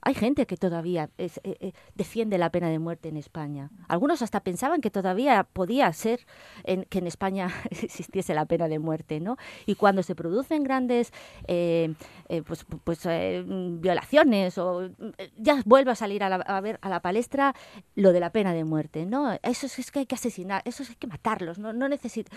[0.00, 3.70] Hay gente que todavía es- eh, eh, defiende la pena de muerte en España.
[3.88, 6.20] Algunos hasta pensaban que todavía podía ser
[6.64, 9.36] en- que en España existiese la pena de muerte, ¿no?
[9.66, 11.12] Y cuando se producen grandes
[11.48, 11.94] eh,
[12.28, 16.60] eh, pues, pues eh, mm, violaciones o eh, ya vuelve a salir a, la, a
[16.60, 17.54] ver a la palestra
[17.94, 19.32] lo de la pena de muerte, ¿no?
[19.42, 22.30] Eso es, es que hay que asesinar, eso es, hay que matarlos, no, no necesita,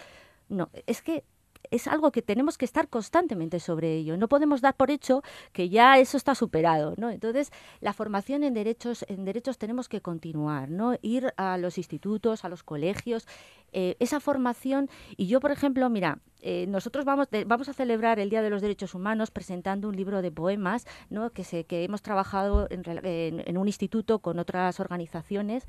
[0.49, 1.24] no, es que
[1.70, 4.18] es algo que tenemos que estar constantemente sobre ello.
[4.18, 5.22] No podemos dar por hecho
[5.53, 7.09] que ya eso está superado, ¿no?
[7.09, 10.95] Entonces, la formación en derechos, en derechos tenemos que continuar, ¿no?
[11.01, 13.28] Ir a los institutos, a los colegios,
[13.74, 14.89] eh, esa formación.
[15.18, 18.62] Y yo, por ejemplo, mira, eh, nosotros vamos, vamos a celebrar el Día de los
[18.62, 21.30] Derechos Humanos presentando un libro de poemas, ¿no?
[21.32, 25.68] Que, se, que hemos trabajado en, un instituto con otras organizaciones.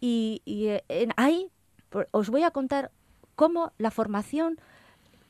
[0.00, 1.50] Y, eh, ahí
[2.10, 2.90] os voy a contar
[3.34, 4.58] cómo la formación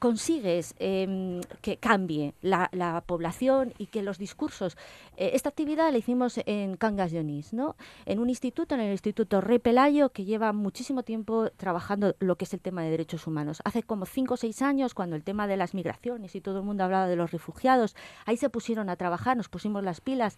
[0.04, 4.76] consigues em, que cambie la, la población y que los discursos.
[5.16, 7.74] eh, esta actividad la hicimos en Cangas de Onís, ¿no?
[8.04, 12.44] En un instituto, en el Instituto Rey Pelayo, que lleva muchísimo tiempo trabajando lo que
[12.44, 13.62] es el tema de derechos humanos.
[13.64, 16.66] Hace como cinco o seis años, cuando el tema de las migraciones y todo el
[16.66, 17.96] mundo hablaba de los refugiados,
[18.26, 20.36] ahí se pusieron a trabajar, nos pusimos las pilas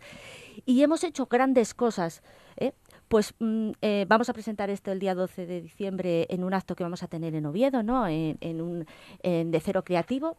[0.65, 2.23] y hemos hecho grandes cosas.
[2.57, 2.73] ¿eh?
[3.09, 6.75] Pues mm, eh, vamos a presentar esto el día 12 de diciembre en un acto
[6.75, 8.07] que vamos a tener en Oviedo, ¿no?
[8.09, 8.87] En, en un
[9.23, 10.37] en de cero creativo.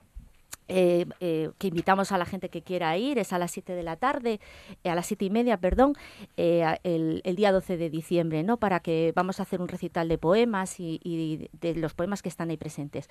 [0.70, 3.84] eh, eh, que invitamos a la gente que quiera ir, es a las 7 de
[3.84, 4.42] la tarde,
[4.84, 5.94] a las siete y media, perdón,
[6.36, 8.58] el, día 12 de diciembre, ¿no?
[8.58, 12.50] Para que vamos a hacer un recital de poemas y, de los poemas que están
[12.50, 13.10] ahí presentes.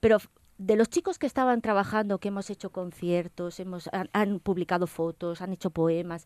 [0.00, 0.18] Pero
[0.56, 5.52] de los chicos que estaban trabajando, que hemos hecho conciertos, hemos, han publicado fotos, han
[5.52, 6.24] hecho poemas,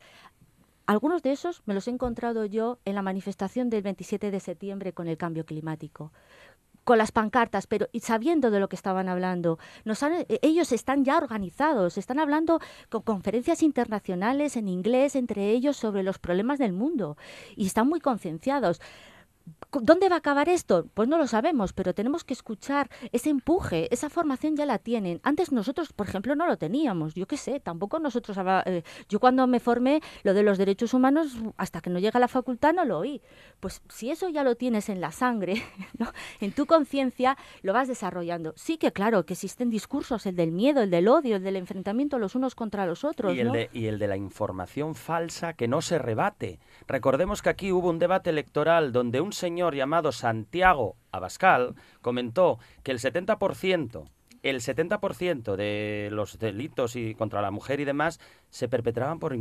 [0.90, 4.92] algunos de esos me los he encontrado yo en la manifestación del 27 de septiembre
[4.92, 6.10] con el cambio climático
[6.82, 9.60] con las pancartas, pero y sabiendo de lo que estaban hablando.
[9.84, 16.02] Eh, ellos están ya organizados, están hablando con conferencias internacionales en inglés entre ellos sobre
[16.02, 17.16] los problemas del mundo
[17.54, 18.80] y están muy concienciados.
[19.72, 20.86] ¿Dónde va a acabar esto?
[20.94, 25.20] Pues no lo sabemos, pero tenemos que escuchar ese empuje, esa formación ya la tienen.
[25.22, 27.14] Antes nosotros, por ejemplo, no lo teníamos.
[27.14, 28.36] Yo qué sé, tampoco nosotros.
[28.66, 32.20] eh, yo cuando me formé, lo de los derechos humanos, hasta que no llega a
[32.20, 33.22] la facultad no lo oí.
[33.60, 35.62] Pues si eso ya lo tienes en la sangre,
[35.98, 36.12] ¿no?
[36.40, 38.52] en tu conciencia, lo vas desarrollando.
[38.56, 42.18] Sí que claro, que existen discursos, el del miedo, el del odio, el del enfrentamiento
[42.18, 43.36] los unos contra los otros.
[43.36, 43.52] Y el, ¿no?
[43.52, 46.58] de, y el de la información falsa que no se rebate.
[46.88, 52.58] Recordemos que aquí hubo un debate electoral donde un un señor llamado Santiago Abascal comentó
[52.82, 54.08] que el 70%
[54.42, 58.18] el 70% de los delitos y contra la mujer y demás
[58.48, 59.36] se perpetraban por,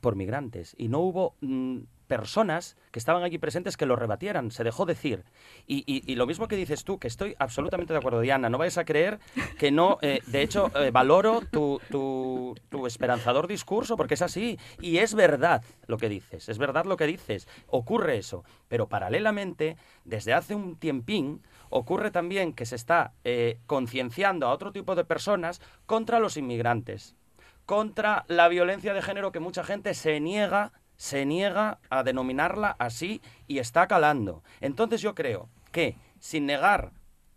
[0.00, 1.78] por migrantes y no hubo mm,
[2.12, 5.24] personas que estaban allí presentes que lo rebatieran, se dejó decir.
[5.66, 8.76] Y, y, lo mismo que dices tú, que estoy absolutamente de acuerdo, Diana, no vayas
[8.76, 9.18] a creer
[9.58, 14.58] que no, eh, de hecho, eh, valoro tu, tu, tu, esperanzador discurso porque es así.
[14.78, 18.44] Y es verdad lo que dices, es verdad lo que dices, ocurre eso.
[18.68, 21.40] Pero paralelamente, desde hace un tiempín,
[21.70, 27.16] ocurre también que se está eh, concienciando a otro tipo de personas contra los inmigrantes,
[27.64, 30.72] contra la violencia de género que mucha gente se niega,
[31.02, 34.44] se niega a denominarla así y está calando.
[34.60, 36.92] Entonces yo creo que sin negar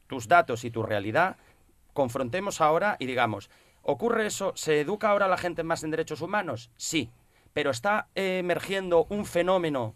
[0.05, 1.38] tus datos y tu realidad,
[1.91, 3.49] confrontemos ahora y digamos,
[3.82, 4.53] ¿ocurre eso?
[4.55, 6.70] ¿Se educa ahora la gente más en derechos humanos?
[6.78, 7.09] Sí,
[7.53, 9.95] pero está emergiendo un fenómeno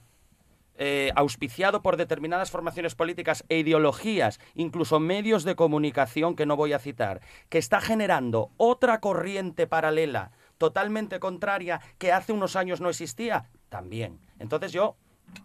[0.79, 6.73] eh, auspiciado por determinadas formaciones políticas e ideologías, incluso medios de comunicación que no voy
[6.73, 12.89] a citar, que está generando otra corriente paralela totalmente contraria que hace unos años no
[12.89, 14.19] existía, también.
[14.39, 14.95] Entonces yo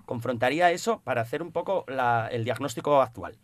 [0.07, 1.85] confrontaría eso para hacer un poco
[2.31, 3.37] el diagnóstico actual.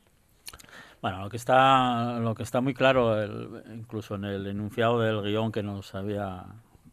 [1.03, 3.23] Bueno, lo que está, lo que está muy claro,
[3.73, 6.45] incluso en el enunciado del guion que nos había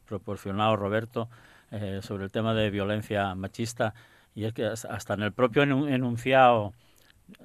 [0.05, 1.29] proporcionado Roberto
[1.71, 3.93] eh, sobre el tema de violencia machista,
[4.33, 6.73] y es que hasta en el propio enunciado,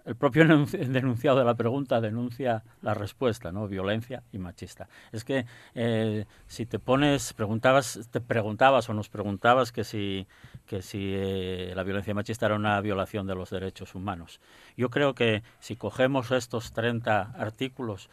[0.04, 3.68] el propio denunciado de la pregunta denuncia la respuesta, ¿no?
[3.68, 4.88] Violencia y machista.
[5.12, 10.26] Es que eh, si te pones, preguntabas, te preguntabas o nos preguntabas que si,
[10.66, 14.40] que si eh, la violencia machista era una violación de los derechos humanos.
[14.76, 18.10] Yo creo que si cogemos estos 30 artículos,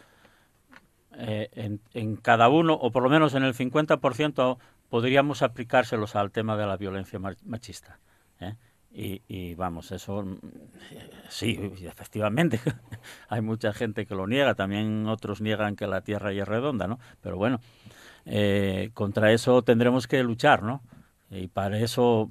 [1.13, 4.57] eh, en, en, cada uno, o por lo menos en el 50%,
[4.89, 7.99] podríamos aplicárselos al tema de la violencia machista.
[8.39, 8.55] ¿eh?
[8.91, 10.25] Y, vamos, eso
[11.29, 12.59] sí, efectivamente,
[13.29, 16.87] hay mucha gente que lo niega, también otros niegan que la Tierra ya es redonda,
[16.87, 16.99] ¿no?
[17.21, 17.61] Pero bueno,
[18.25, 20.81] eh, contra eso tendremos que luchar, ¿no?
[21.29, 22.29] Y para eso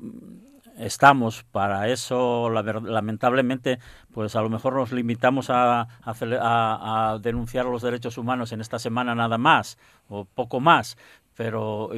[0.79, 3.79] estamos, para eso lamentablemente,
[4.13, 9.15] pues a lo mejor nos limitamos a, a, denunciar los derechos humanos en esta semana
[9.15, 9.79] nada más,
[10.09, 10.99] o poco más,
[11.37, 11.91] pero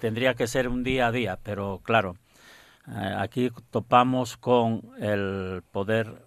[0.00, 2.16] tendría que ser un día a día, pero claro
[2.94, 6.22] aquí topamos con el poder,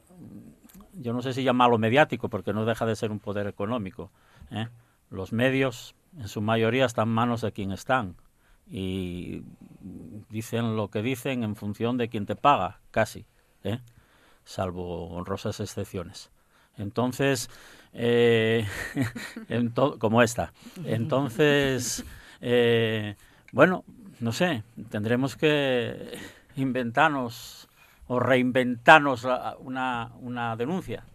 [0.93, 4.11] yo no sé si llamarlo mediático, porque no deja de ser un poder económico.
[4.51, 4.67] ¿eh?
[5.09, 8.15] Los medios, en su mayoría, están en manos de quien están
[8.67, 9.43] y
[10.29, 13.25] dicen lo que dicen en función de quien te paga, casi,
[13.63, 13.79] ¿eh?
[14.43, 16.31] salvo honrosas excepciones.
[16.77, 17.49] Entonces,
[19.99, 20.53] como esta.
[20.85, 22.05] Entonces,
[23.51, 23.83] bueno,
[24.21, 26.17] no sé, tendremos que
[26.55, 27.69] inventarnos
[28.07, 29.25] o reinventarnos
[29.59, 31.05] una, una denuncia.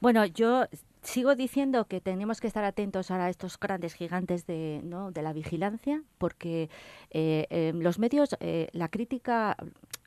[0.00, 0.66] Bueno, yo
[1.02, 5.10] sigo diciendo que tenemos que estar atentos a estos grandes gigantes de, ¿no?
[5.10, 6.70] de la vigilancia, porque
[7.10, 9.56] eh, eh, los medios, eh, la crítica,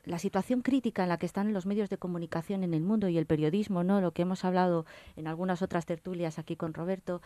[0.04, 3.18] la situación crítica en la que están los medios de comunicación en el mundo y
[3.18, 4.00] el periodismo, ¿no?
[4.00, 4.84] lo que hemos hablado
[5.16, 7.22] en algunas otras tertulias aquí con Roberto,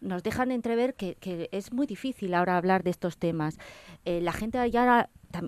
[0.00, 1.16] nos dejan entrever que,
[1.52, 3.58] es muy difícil ahora hablar de estos temas.
[4.04, 4.58] la gente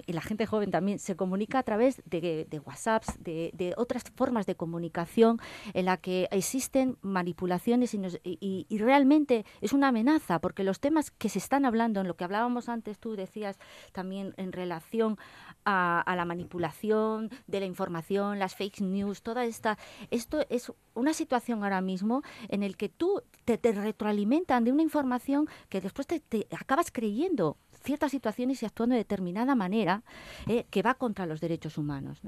[0.07, 4.47] y la gente joven también se comunica a través de, de WhatsApps, de, otras formas
[4.47, 5.39] de comunicación
[5.75, 11.29] en la que existen manipulaciones y, y, realmente es una amenaza porque los temas que
[11.29, 13.59] se están hablando, en lo que hablábamos antes, tú decías
[13.93, 15.19] también en relación
[15.67, 19.77] a, la manipulación de la información, las fake news, toda esta,
[20.11, 25.49] esto es una situación ahora mismo en el que tú te, retroalimentan de una información
[25.69, 30.03] que después te, te acabas creyendo ciertas situaciones y actuando de determinada manera
[30.47, 32.21] eh, que va contra los derechos humanos.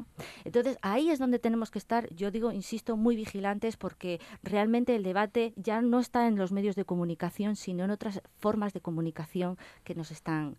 [0.45, 5.03] Entonces, ahí es donde tenemos que estar, yo digo, insisto, muy vigilantes porque realmente el
[5.03, 9.59] debate ya no está en los medios de comunicación, sino en otras formas de comunicación
[9.85, 10.57] que nos están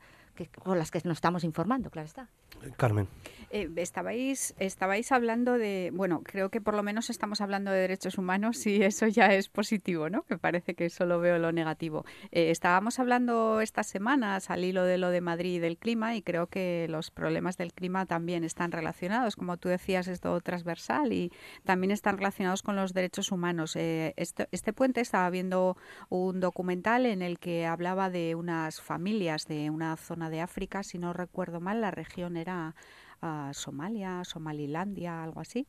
[0.48, 2.30] con las que nos estamos informando, claro está.
[2.78, 3.08] Carmen.
[3.52, 8.18] Eh, estabais, estabais hablando de, bueno, creo que por lo menos estamos hablando de derechos
[8.18, 10.24] humanos y eso ya es positivo, ¿no?
[10.24, 12.06] Que parece que solo veo lo negativo.
[12.32, 16.22] Eh, estábamos hablando estas semanas al hilo de lo de Madrid y del clima y
[16.22, 21.12] creo que los problemas del clima también están relacionados, como tú decías, es todo transversal
[21.12, 21.32] y
[21.64, 23.76] también están relacionados con los derechos humanos.
[23.76, 25.76] Eh, este, este puente estaba viendo
[26.10, 30.98] un documental en el que hablaba de unas familias de una zona de África, si
[30.98, 32.76] no recuerdo mal, la región era
[33.22, 35.68] uh, Somalia, Somalilandia, algo así.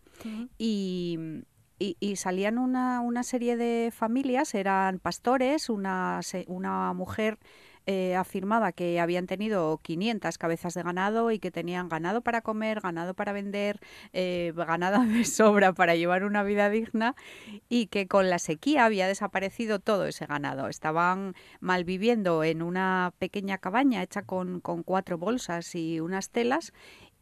[0.59, 1.19] y,
[1.79, 7.39] y, salían una, una, serie de familias, eran pastores, una, una mujer
[7.87, 12.81] eh, afirmaba que habían tenido 500 cabezas de ganado y que tenían ganado para comer,
[12.81, 13.81] ganado para vender,
[14.13, 17.15] eh, ganado de sobra para llevar una vida digna
[17.69, 20.69] y que con la sequía había desaparecido todo ese ganado.
[20.69, 26.73] Estaban malviviendo en una pequeña cabaña hecha con, con cuatro bolsas y unas telas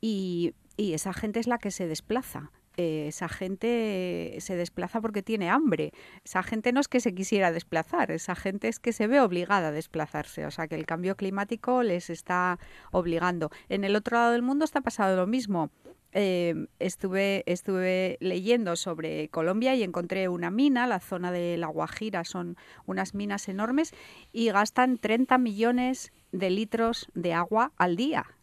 [0.00, 2.50] y, y esa gente es la que se desplaza.
[2.80, 5.90] Eh, esa gente se desplaza porque tiene hambre.
[6.24, 9.68] Esa gente no es que se quisiera desplazar, esa gente es que se ve obligada
[9.68, 10.46] a desplazarse.
[10.46, 12.60] O sea que el cambio climático les está
[12.92, 13.50] obligando.
[13.68, 15.70] En el otro lado del mundo está pasando lo mismo.
[16.12, 22.24] Eh, estuve, estuve leyendo sobre Colombia y encontré una mina, la zona de La Guajira
[22.24, 22.56] son
[22.86, 23.92] unas minas enormes
[24.32, 28.37] y gastan 30 millones de litros de agua al día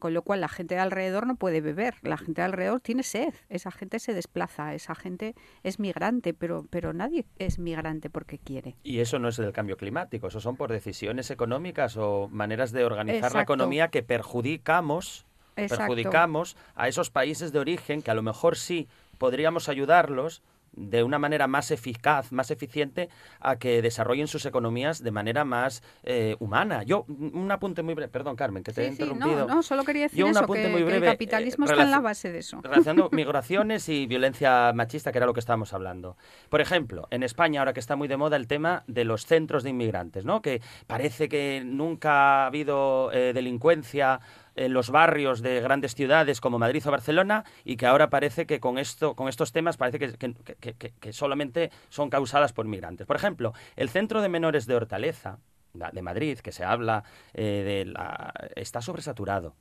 [0.00, 3.04] con lo cual la gente de alrededor no puede beber, la gente de alrededor tiene
[3.04, 8.38] sed, esa gente se desplaza, esa gente es migrante, pero, pero nadie es migrante porque
[8.38, 8.74] quiere.
[8.82, 12.84] Y eso no es del cambio climático, eso son por decisiones económicas o maneras de
[12.84, 18.56] organizar la economía que perjudicamos, perjudicamos a esos países de origen que a lo mejor
[18.56, 18.88] sí
[19.18, 20.42] podríamos ayudarlos,
[20.72, 23.08] de una manera más eficaz, más eficiente,
[23.40, 26.82] a que desarrollen sus economías de manera más eh, humana.
[26.82, 29.46] Yo, un apunte muy breve, perdón Carmen, que te he interrumpido.
[29.46, 32.60] No, no, solo quería decir eso, que, el capitalismo está en la base de eso.
[32.62, 36.16] Relacionando migraciones y violencia machista, que era lo que estábamos hablando.
[36.48, 39.62] Por ejemplo, en España, ahora que está muy de moda el tema de los centros
[39.62, 40.42] de inmigrantes, ¿no?
[40.42, 44.20] que parece que nunca ha habido eh, delincuencia
[44.56, 48.60] en los barrios de grandes ciudades como Madrid o Barcelona y que ahora parece que
[48.60, 53.06] con, esto, con estos temas parece que, solamente son causadas por migrantes.
[53.06, 55.38] Por ejemplo, el Centro de Menores de Hortaleza
[55.72, 58.32] de Madrid, que se habla eh, de la...
[58.56, 59.54] está sobresaturado.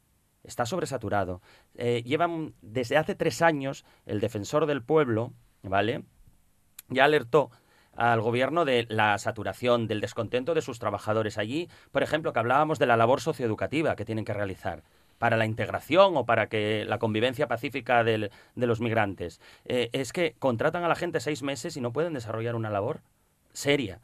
[0.44, 1.42] Está sobresaturado.
[1.76, 5.34] Eh, llevan desde hace tres años el defensor del pueblo,
[5.64, 6.04] ¿vale?
[6.88, 7.52] Ya alertó
[7.96, 12.80] al gobierno de la saturación, del descontento de sus trabajadores allí, por ejemplo, que hablábamos
[12.80, 14.84] de la labor socioeducativa que tienen que realizar
[15.18, 19.42] para la integración o para que la convivencia pacífica de los migrantes.
[19.66, 23.02] Eh, es que contratan a la gente seis meses y no pueden desarrollar una labor
[23.54, 24.00] seria.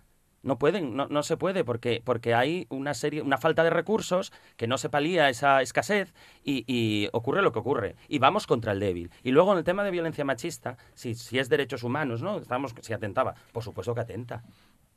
[0.46, 4.32] No pueden, no, no, se puede porque, porque hay una serie, una falta de recursos
[4.58, 7.96] que no se palía esa escasez y, ocurre lo que ocurre.
[8.08, 9.10] Y vamos contra el débil.
[9.24, 12.38] Y luego en el tema de violencia machista, si, si es derechos humanos, ¿no?
[12.38, 14.43] Estamos, si atentaba, por supuesto que atenta.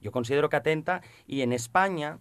[0.03, 2.19] Yo considero que atenta y en España,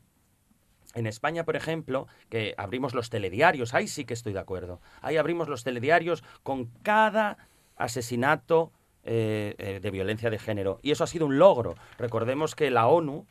[0.93, 4.80] en España, por ejemplo, que abrimos los telediarios, ahí sí que estoy de acuerdo.
[5.01, 7.38] Ahí abrimos los telediarios con cada
[7.75, 8.71] asesinato
[9.08, 10.80] eh, eh, de violencia de género.
[10.82, 11.76] Y eso ha sido un logro.
[11.97, 13.26] Recordemos que la ONU,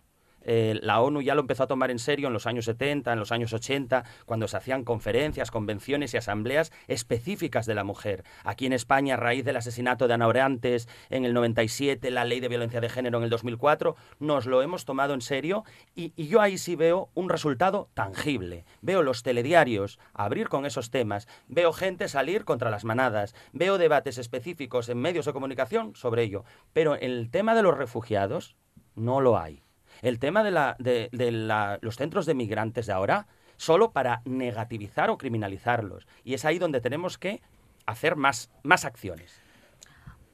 [0.46, 3.18] eh, la ONU ya lo empezó a tomar en serio en los años 70, en
[3.18, 8.24] los años 80, cuando se hacían conferencias, convenciones y asambleas específicas de la mujer.
[8.44, 12.40] Aquí en España, a raíz del asesinato de Ana Orantes en el 97, la ley
[12.40, 16.28] de violencia de género en el 2004, nos lo hemos tomado en serio y, y
[16.28, 18.64] yo ahí sí veo un resultado tangible.
[18.82, 24.18] Veo los telediarios abrir con esos temas, veo gente salir contra las manadas, veo debates
[24.18, 28.56] específicos en medios de comunicación sobre ello, pero el tema de los refugiados
[28.94, 29.65] no lo hay
[30.02, 33.26] el tema de, la, de, los centros de migrantes de ahora
[33.56, 36.06] solo para negativizar o criminalizarlos.
[36.24, 37.40] Y es ahí donde tenemos que
[37.86, 39.40] hacer más, más acciones.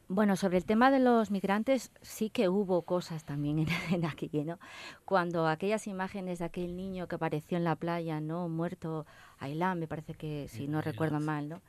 [0.09, 4.29] Bueno, sobre el tema de los migrantes sí que hubo cosas también en, en aquí,
[4.45, 4.59] ¿no?
[5.05, 8.49] Cuando aquellas imágenes de aquel niño que apareció en la playa, ¿no?
[8.49, 9.07] Muerto,
[9.39, 11.63] Ailán, me parece que, si no recuerdo mal, ¿no?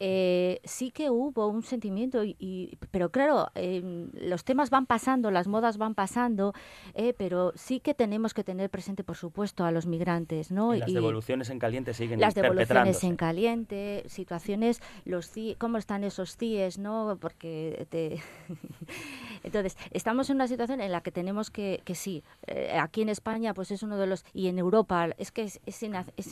[0.00, 5.48] Eh, sí que hubo un sentimiento, y, pero claro, em, los temas van pasando, las
[5.48, 6.52] modas van pasando,
[6.94, 10.74] eh, pero sí que tenemos que tener presente, por supuesto, a los migrantes, ¿no?
[10.74, 16.36] Y las devoluciones en caliente siguen Las devoluciones en caliente, situaciones, los cómo están esos
[16.36, 17.18] CIES, ¿no?
[17.20, 18.20] Porque te...
[19.42, 23.08] Entonces, estamos en una situación en la que tenemos que, que sí, eh, aquí en
[23.08, 25.82] España, pues es uno de los, y en Europa, es que es, es,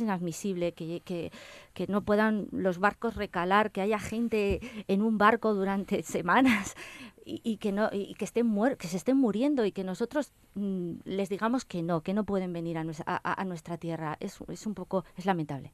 [0.01, 1.31] inadmisible que, que,
[1.73, 6.75] que no puedan los barcos recalar que haya gente en un barco durante semanas
[7.25, 11.29] y, que no y que estén que se estén muriendo y que nosotros mm, les
[11.29, 12.85] digamos que no, que no pueden venir a,
[13.41, 14.17] a, nuestra tierra.
[14.21, 15.73] Es, es un poco es lamentable.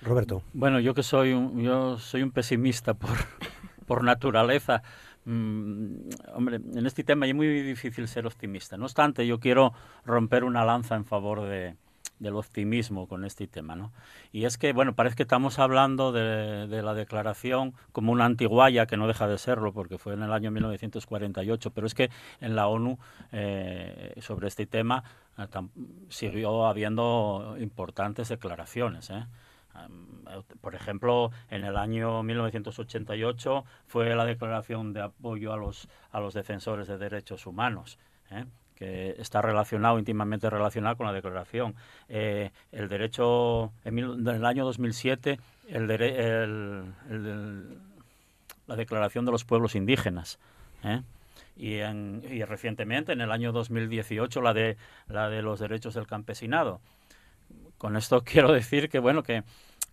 [0.00, 0.42] Roberto.
[0.54, 3.10] Bueno, yo que soy un, yo soy un pesimista por,
[3.86, 4.82] por naturaleza.
[5.24, 8.78] Mm, hombre, en este tema es muy difícil ser optimista.
[8.78, 9.74] No obstante, yo quiero
[10.06, 11.76] romper una lanza en favor de,
[12.18, 13.92] del optimismo con este tema, ¿no?
[14.32, 18.96] Y es que, bueno, parece que estamos hablando de, la declaración como una antiguaya, que
[18.96, 22.10] no deja de serlo, porque fue en el año 1948, pero es que
[22.40, 22.98] en la ONU
[23.32, 25.04] eh, sobre este tema
[25.38, 25.46] eh,
[26.08, 29.26] siguió habiendo importantes declaraciones, ¿eh?
[30.60, 36.34] Por ejemplo, en el año 1988 fue la declaración de apoyo a los, a los
[36.34, 37.98] defensores de derechos humanos,
[38.78, 41.74] que está relacionado, íntimamente relacionado con la declaración.
[42.08, 46.84] Eh, el derecho, en, el año 2007, el, el,
[48.68, 50.38] la declaración de los pueblos indígenas.
[50.84, 51.02] ¿eh?
[51.56, 54.76] Y, en, y, recientemente, en el año 2018, la de,
[55.08, 56.80] la de los derechos del campesinado.
[57.78, 59.42] Con esto quiero decir que, bueno, que,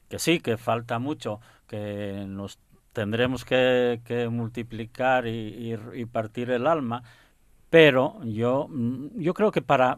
[0.09, 2.59] que sí, que falta mucho, que nos
[2.93, 7.03] tendremos que, multiplicar y, partir el alma,
[7.75, 9.97] pero yo, mm, yo creo que para,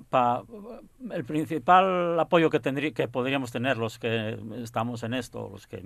[1.11, 5.83] el principal apoyo que, tendría, que podríamos tener los que estamos en esto, los que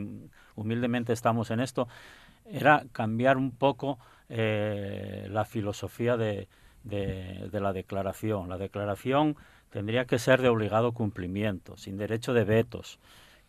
[0.56, 1.90] humildemente estamos en esto,
[2.50, 6.48] era cambiar un poco eh, la filosofía de,
[6.86, 8.48] de, la declaración.
[8.48, 9.36] La declaración
[9.70, 13.00] tendría que ser de obligado cumplimiento, sin derecho de vetos.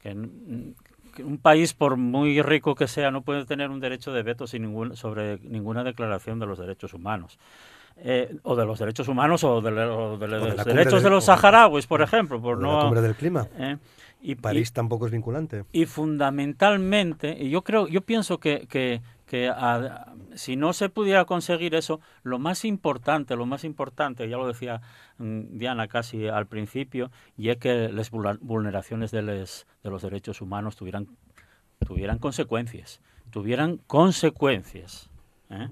[0.01, 4.49] Que, un país, por muy rico que sea, no puede tener un derecho de veto
[4.49, 7.39] sin ningún, sobre ninguna declaración de los derechos humanos.
[7.97, 10.19] Eh, o de los derechos humanos o de, los
[10.65, 12.41] derechos de, los saharauis, por ejemplo.
[12.41, 13.47] Por no, la cumbre del clima.
[13.57, 13.77] Eh,
[14.23, 15.65] y París tampoco es vinculante.
[15.73, 19.01] Y fundamentalmente, y yo creo, yo pienso que, que,
[20.35, 24.81] si no se pudiera conseguir eso, lo más importante, lo más importante, ya lo decía
[25.19, 30.77] mm, Diana casi al principio, y es que las vulneraciones de, de los derechos humanos
[30.77, 31.09] tuvieran,
[31.85, 35.11] tuvieran consecuencias, tuvieran consecuencias.
[35.51, 35.69] ¿eh?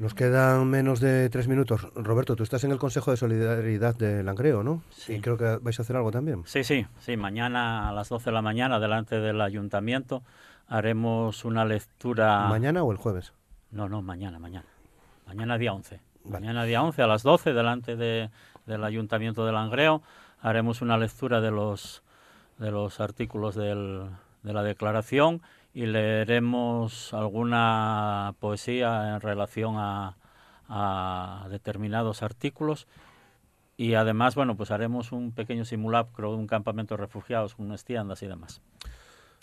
[0.00, 1.86] Nos quedan menos de tres minutos.
[1.94, 4.82] Roberto, tú estás en el Consejo de Solidaridad de Langreo, ¿no?
[4.88, 5.16] Sí.
[5.16, 6.42] Y creo que vais a hacer algo también.
[6.46, 7.18] Sí, sí, sí.
[7.18, 10.22] Mañana a las 12 de la mañana, delante del ayuntamiento,
[10.68, 12.48] haremos una lectura...
[12.48, 13.34] ¿Mañana o el jueves?
[13.72, 14.64] No, no, mañana, mañana.
[15.26, 16.00] Mañana día 11.
[16.24, 18.30] Mañana día 11 a las 12, delante de,
[18.64, 20.00] del ayuntamiento de Langreo,
[20.40, 22.02] haremos una lectura de los,
[22.56, 24.06] de los artículos del,
[24.44, 25.42] de la declaración
[25.72, 30.16] y leeremos alguna poesía en relación a,
[31.50, 32.86] determinados artículos
[33.76, 37.84] y además, bueno, pues haremos un pequeño simulacro de un campamento de refugiados con unas
[37.84, 38.60] tiendas y demás.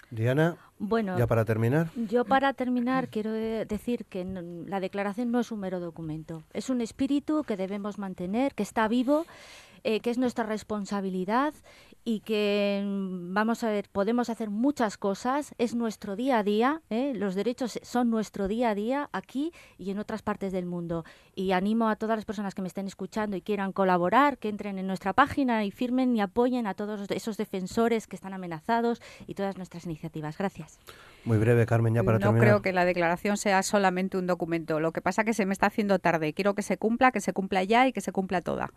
[0.10, 1.90] Diana, bueno, ya para terminar.
[1.96, 6.80] Yo para terminar quiero decir que la declaración no es un mero documento, es un
[6.80, 9.26] espíritu que debemos mantener, que está vivo,
[9.84, 11.54] eh, que es nuestra responsabilidad
[12.08, 16.82] y que mm, vamos a ver, podemos hacer muchas cosas, es nuestro día a día,
[16.90, 17.12] ¿eh?
[17.14, 21.04] los derechos son nuestro día a día aquí y en otras partes del mundo.
[21.36, 24.80] Y animo a todas las personas que me estén escuchando y quieran colaborar, que entren
[24.80, 29.34] en nuestra página y firmen y apoyen a todos esos defensores que están amenazados y
[29.34, 30.38] todas nuestras iniciativas.
[30.38, 30.80] Gracias.
[31.26, 32.42] Muy breve, Carmen, ya para no terminar.
[32.42, 34.80] No creo que la declaración sea solamente un documento.
[34.80, 36.32] Lo que pasa es que se me está haciendo tarde.
[36.32, 38.72] Quiero que se cumpla, que se cumpla ya y que se cumpla toda.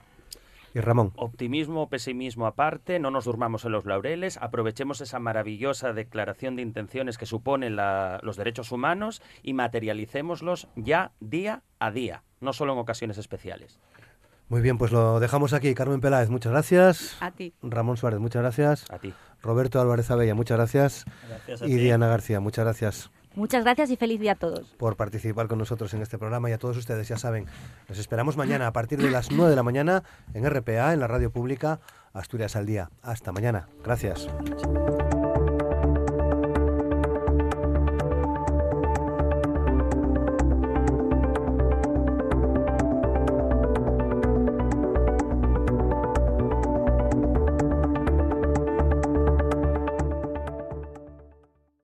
[0.74, 1.12] Y Ramón.
[1.16, 7.18] Optimismo, pesimismo aparte, no nos durmamos en los laureles, aprovechemos esa maravillosa declaración de intenciones
[7.18, 13.18] que suponen los derechos humanos y materialicémoslos ya día a día, no solo en ocasiones
[13.18, 13.80] especiales.
[14.48, 15.74] Muy bien, pues lo dejamos aquí.
[15.74, 17.16] Carmen Peláez, muchas gracias.
[17.20, 17.54] A ti.
[17.62, 18.90] Ramón Suárez, muchas gracias.
[18.90, 19.14] A ti.
[19.42, 21.04] Roberto Álvarez Abella, muchas gracias.
[21.28, 23.10] gracias y Diana García, muchas gracias.
[23.34, 24.74] Muchas gracias y feliz día a todos.
[24.76, 27.46] Por participar con nosotros en este programa y a todos ustedes, ya saben,
[27.88, 30.02] nos esperamos mañana a partir de las 9 de la mañana
[30.34, 31.80] en RPA, en la radio pública
[32.12, 32.90] Asturias al Día.
[33.02, 33.68] Hasta mañana.
[33.84, 34.28] Gracias.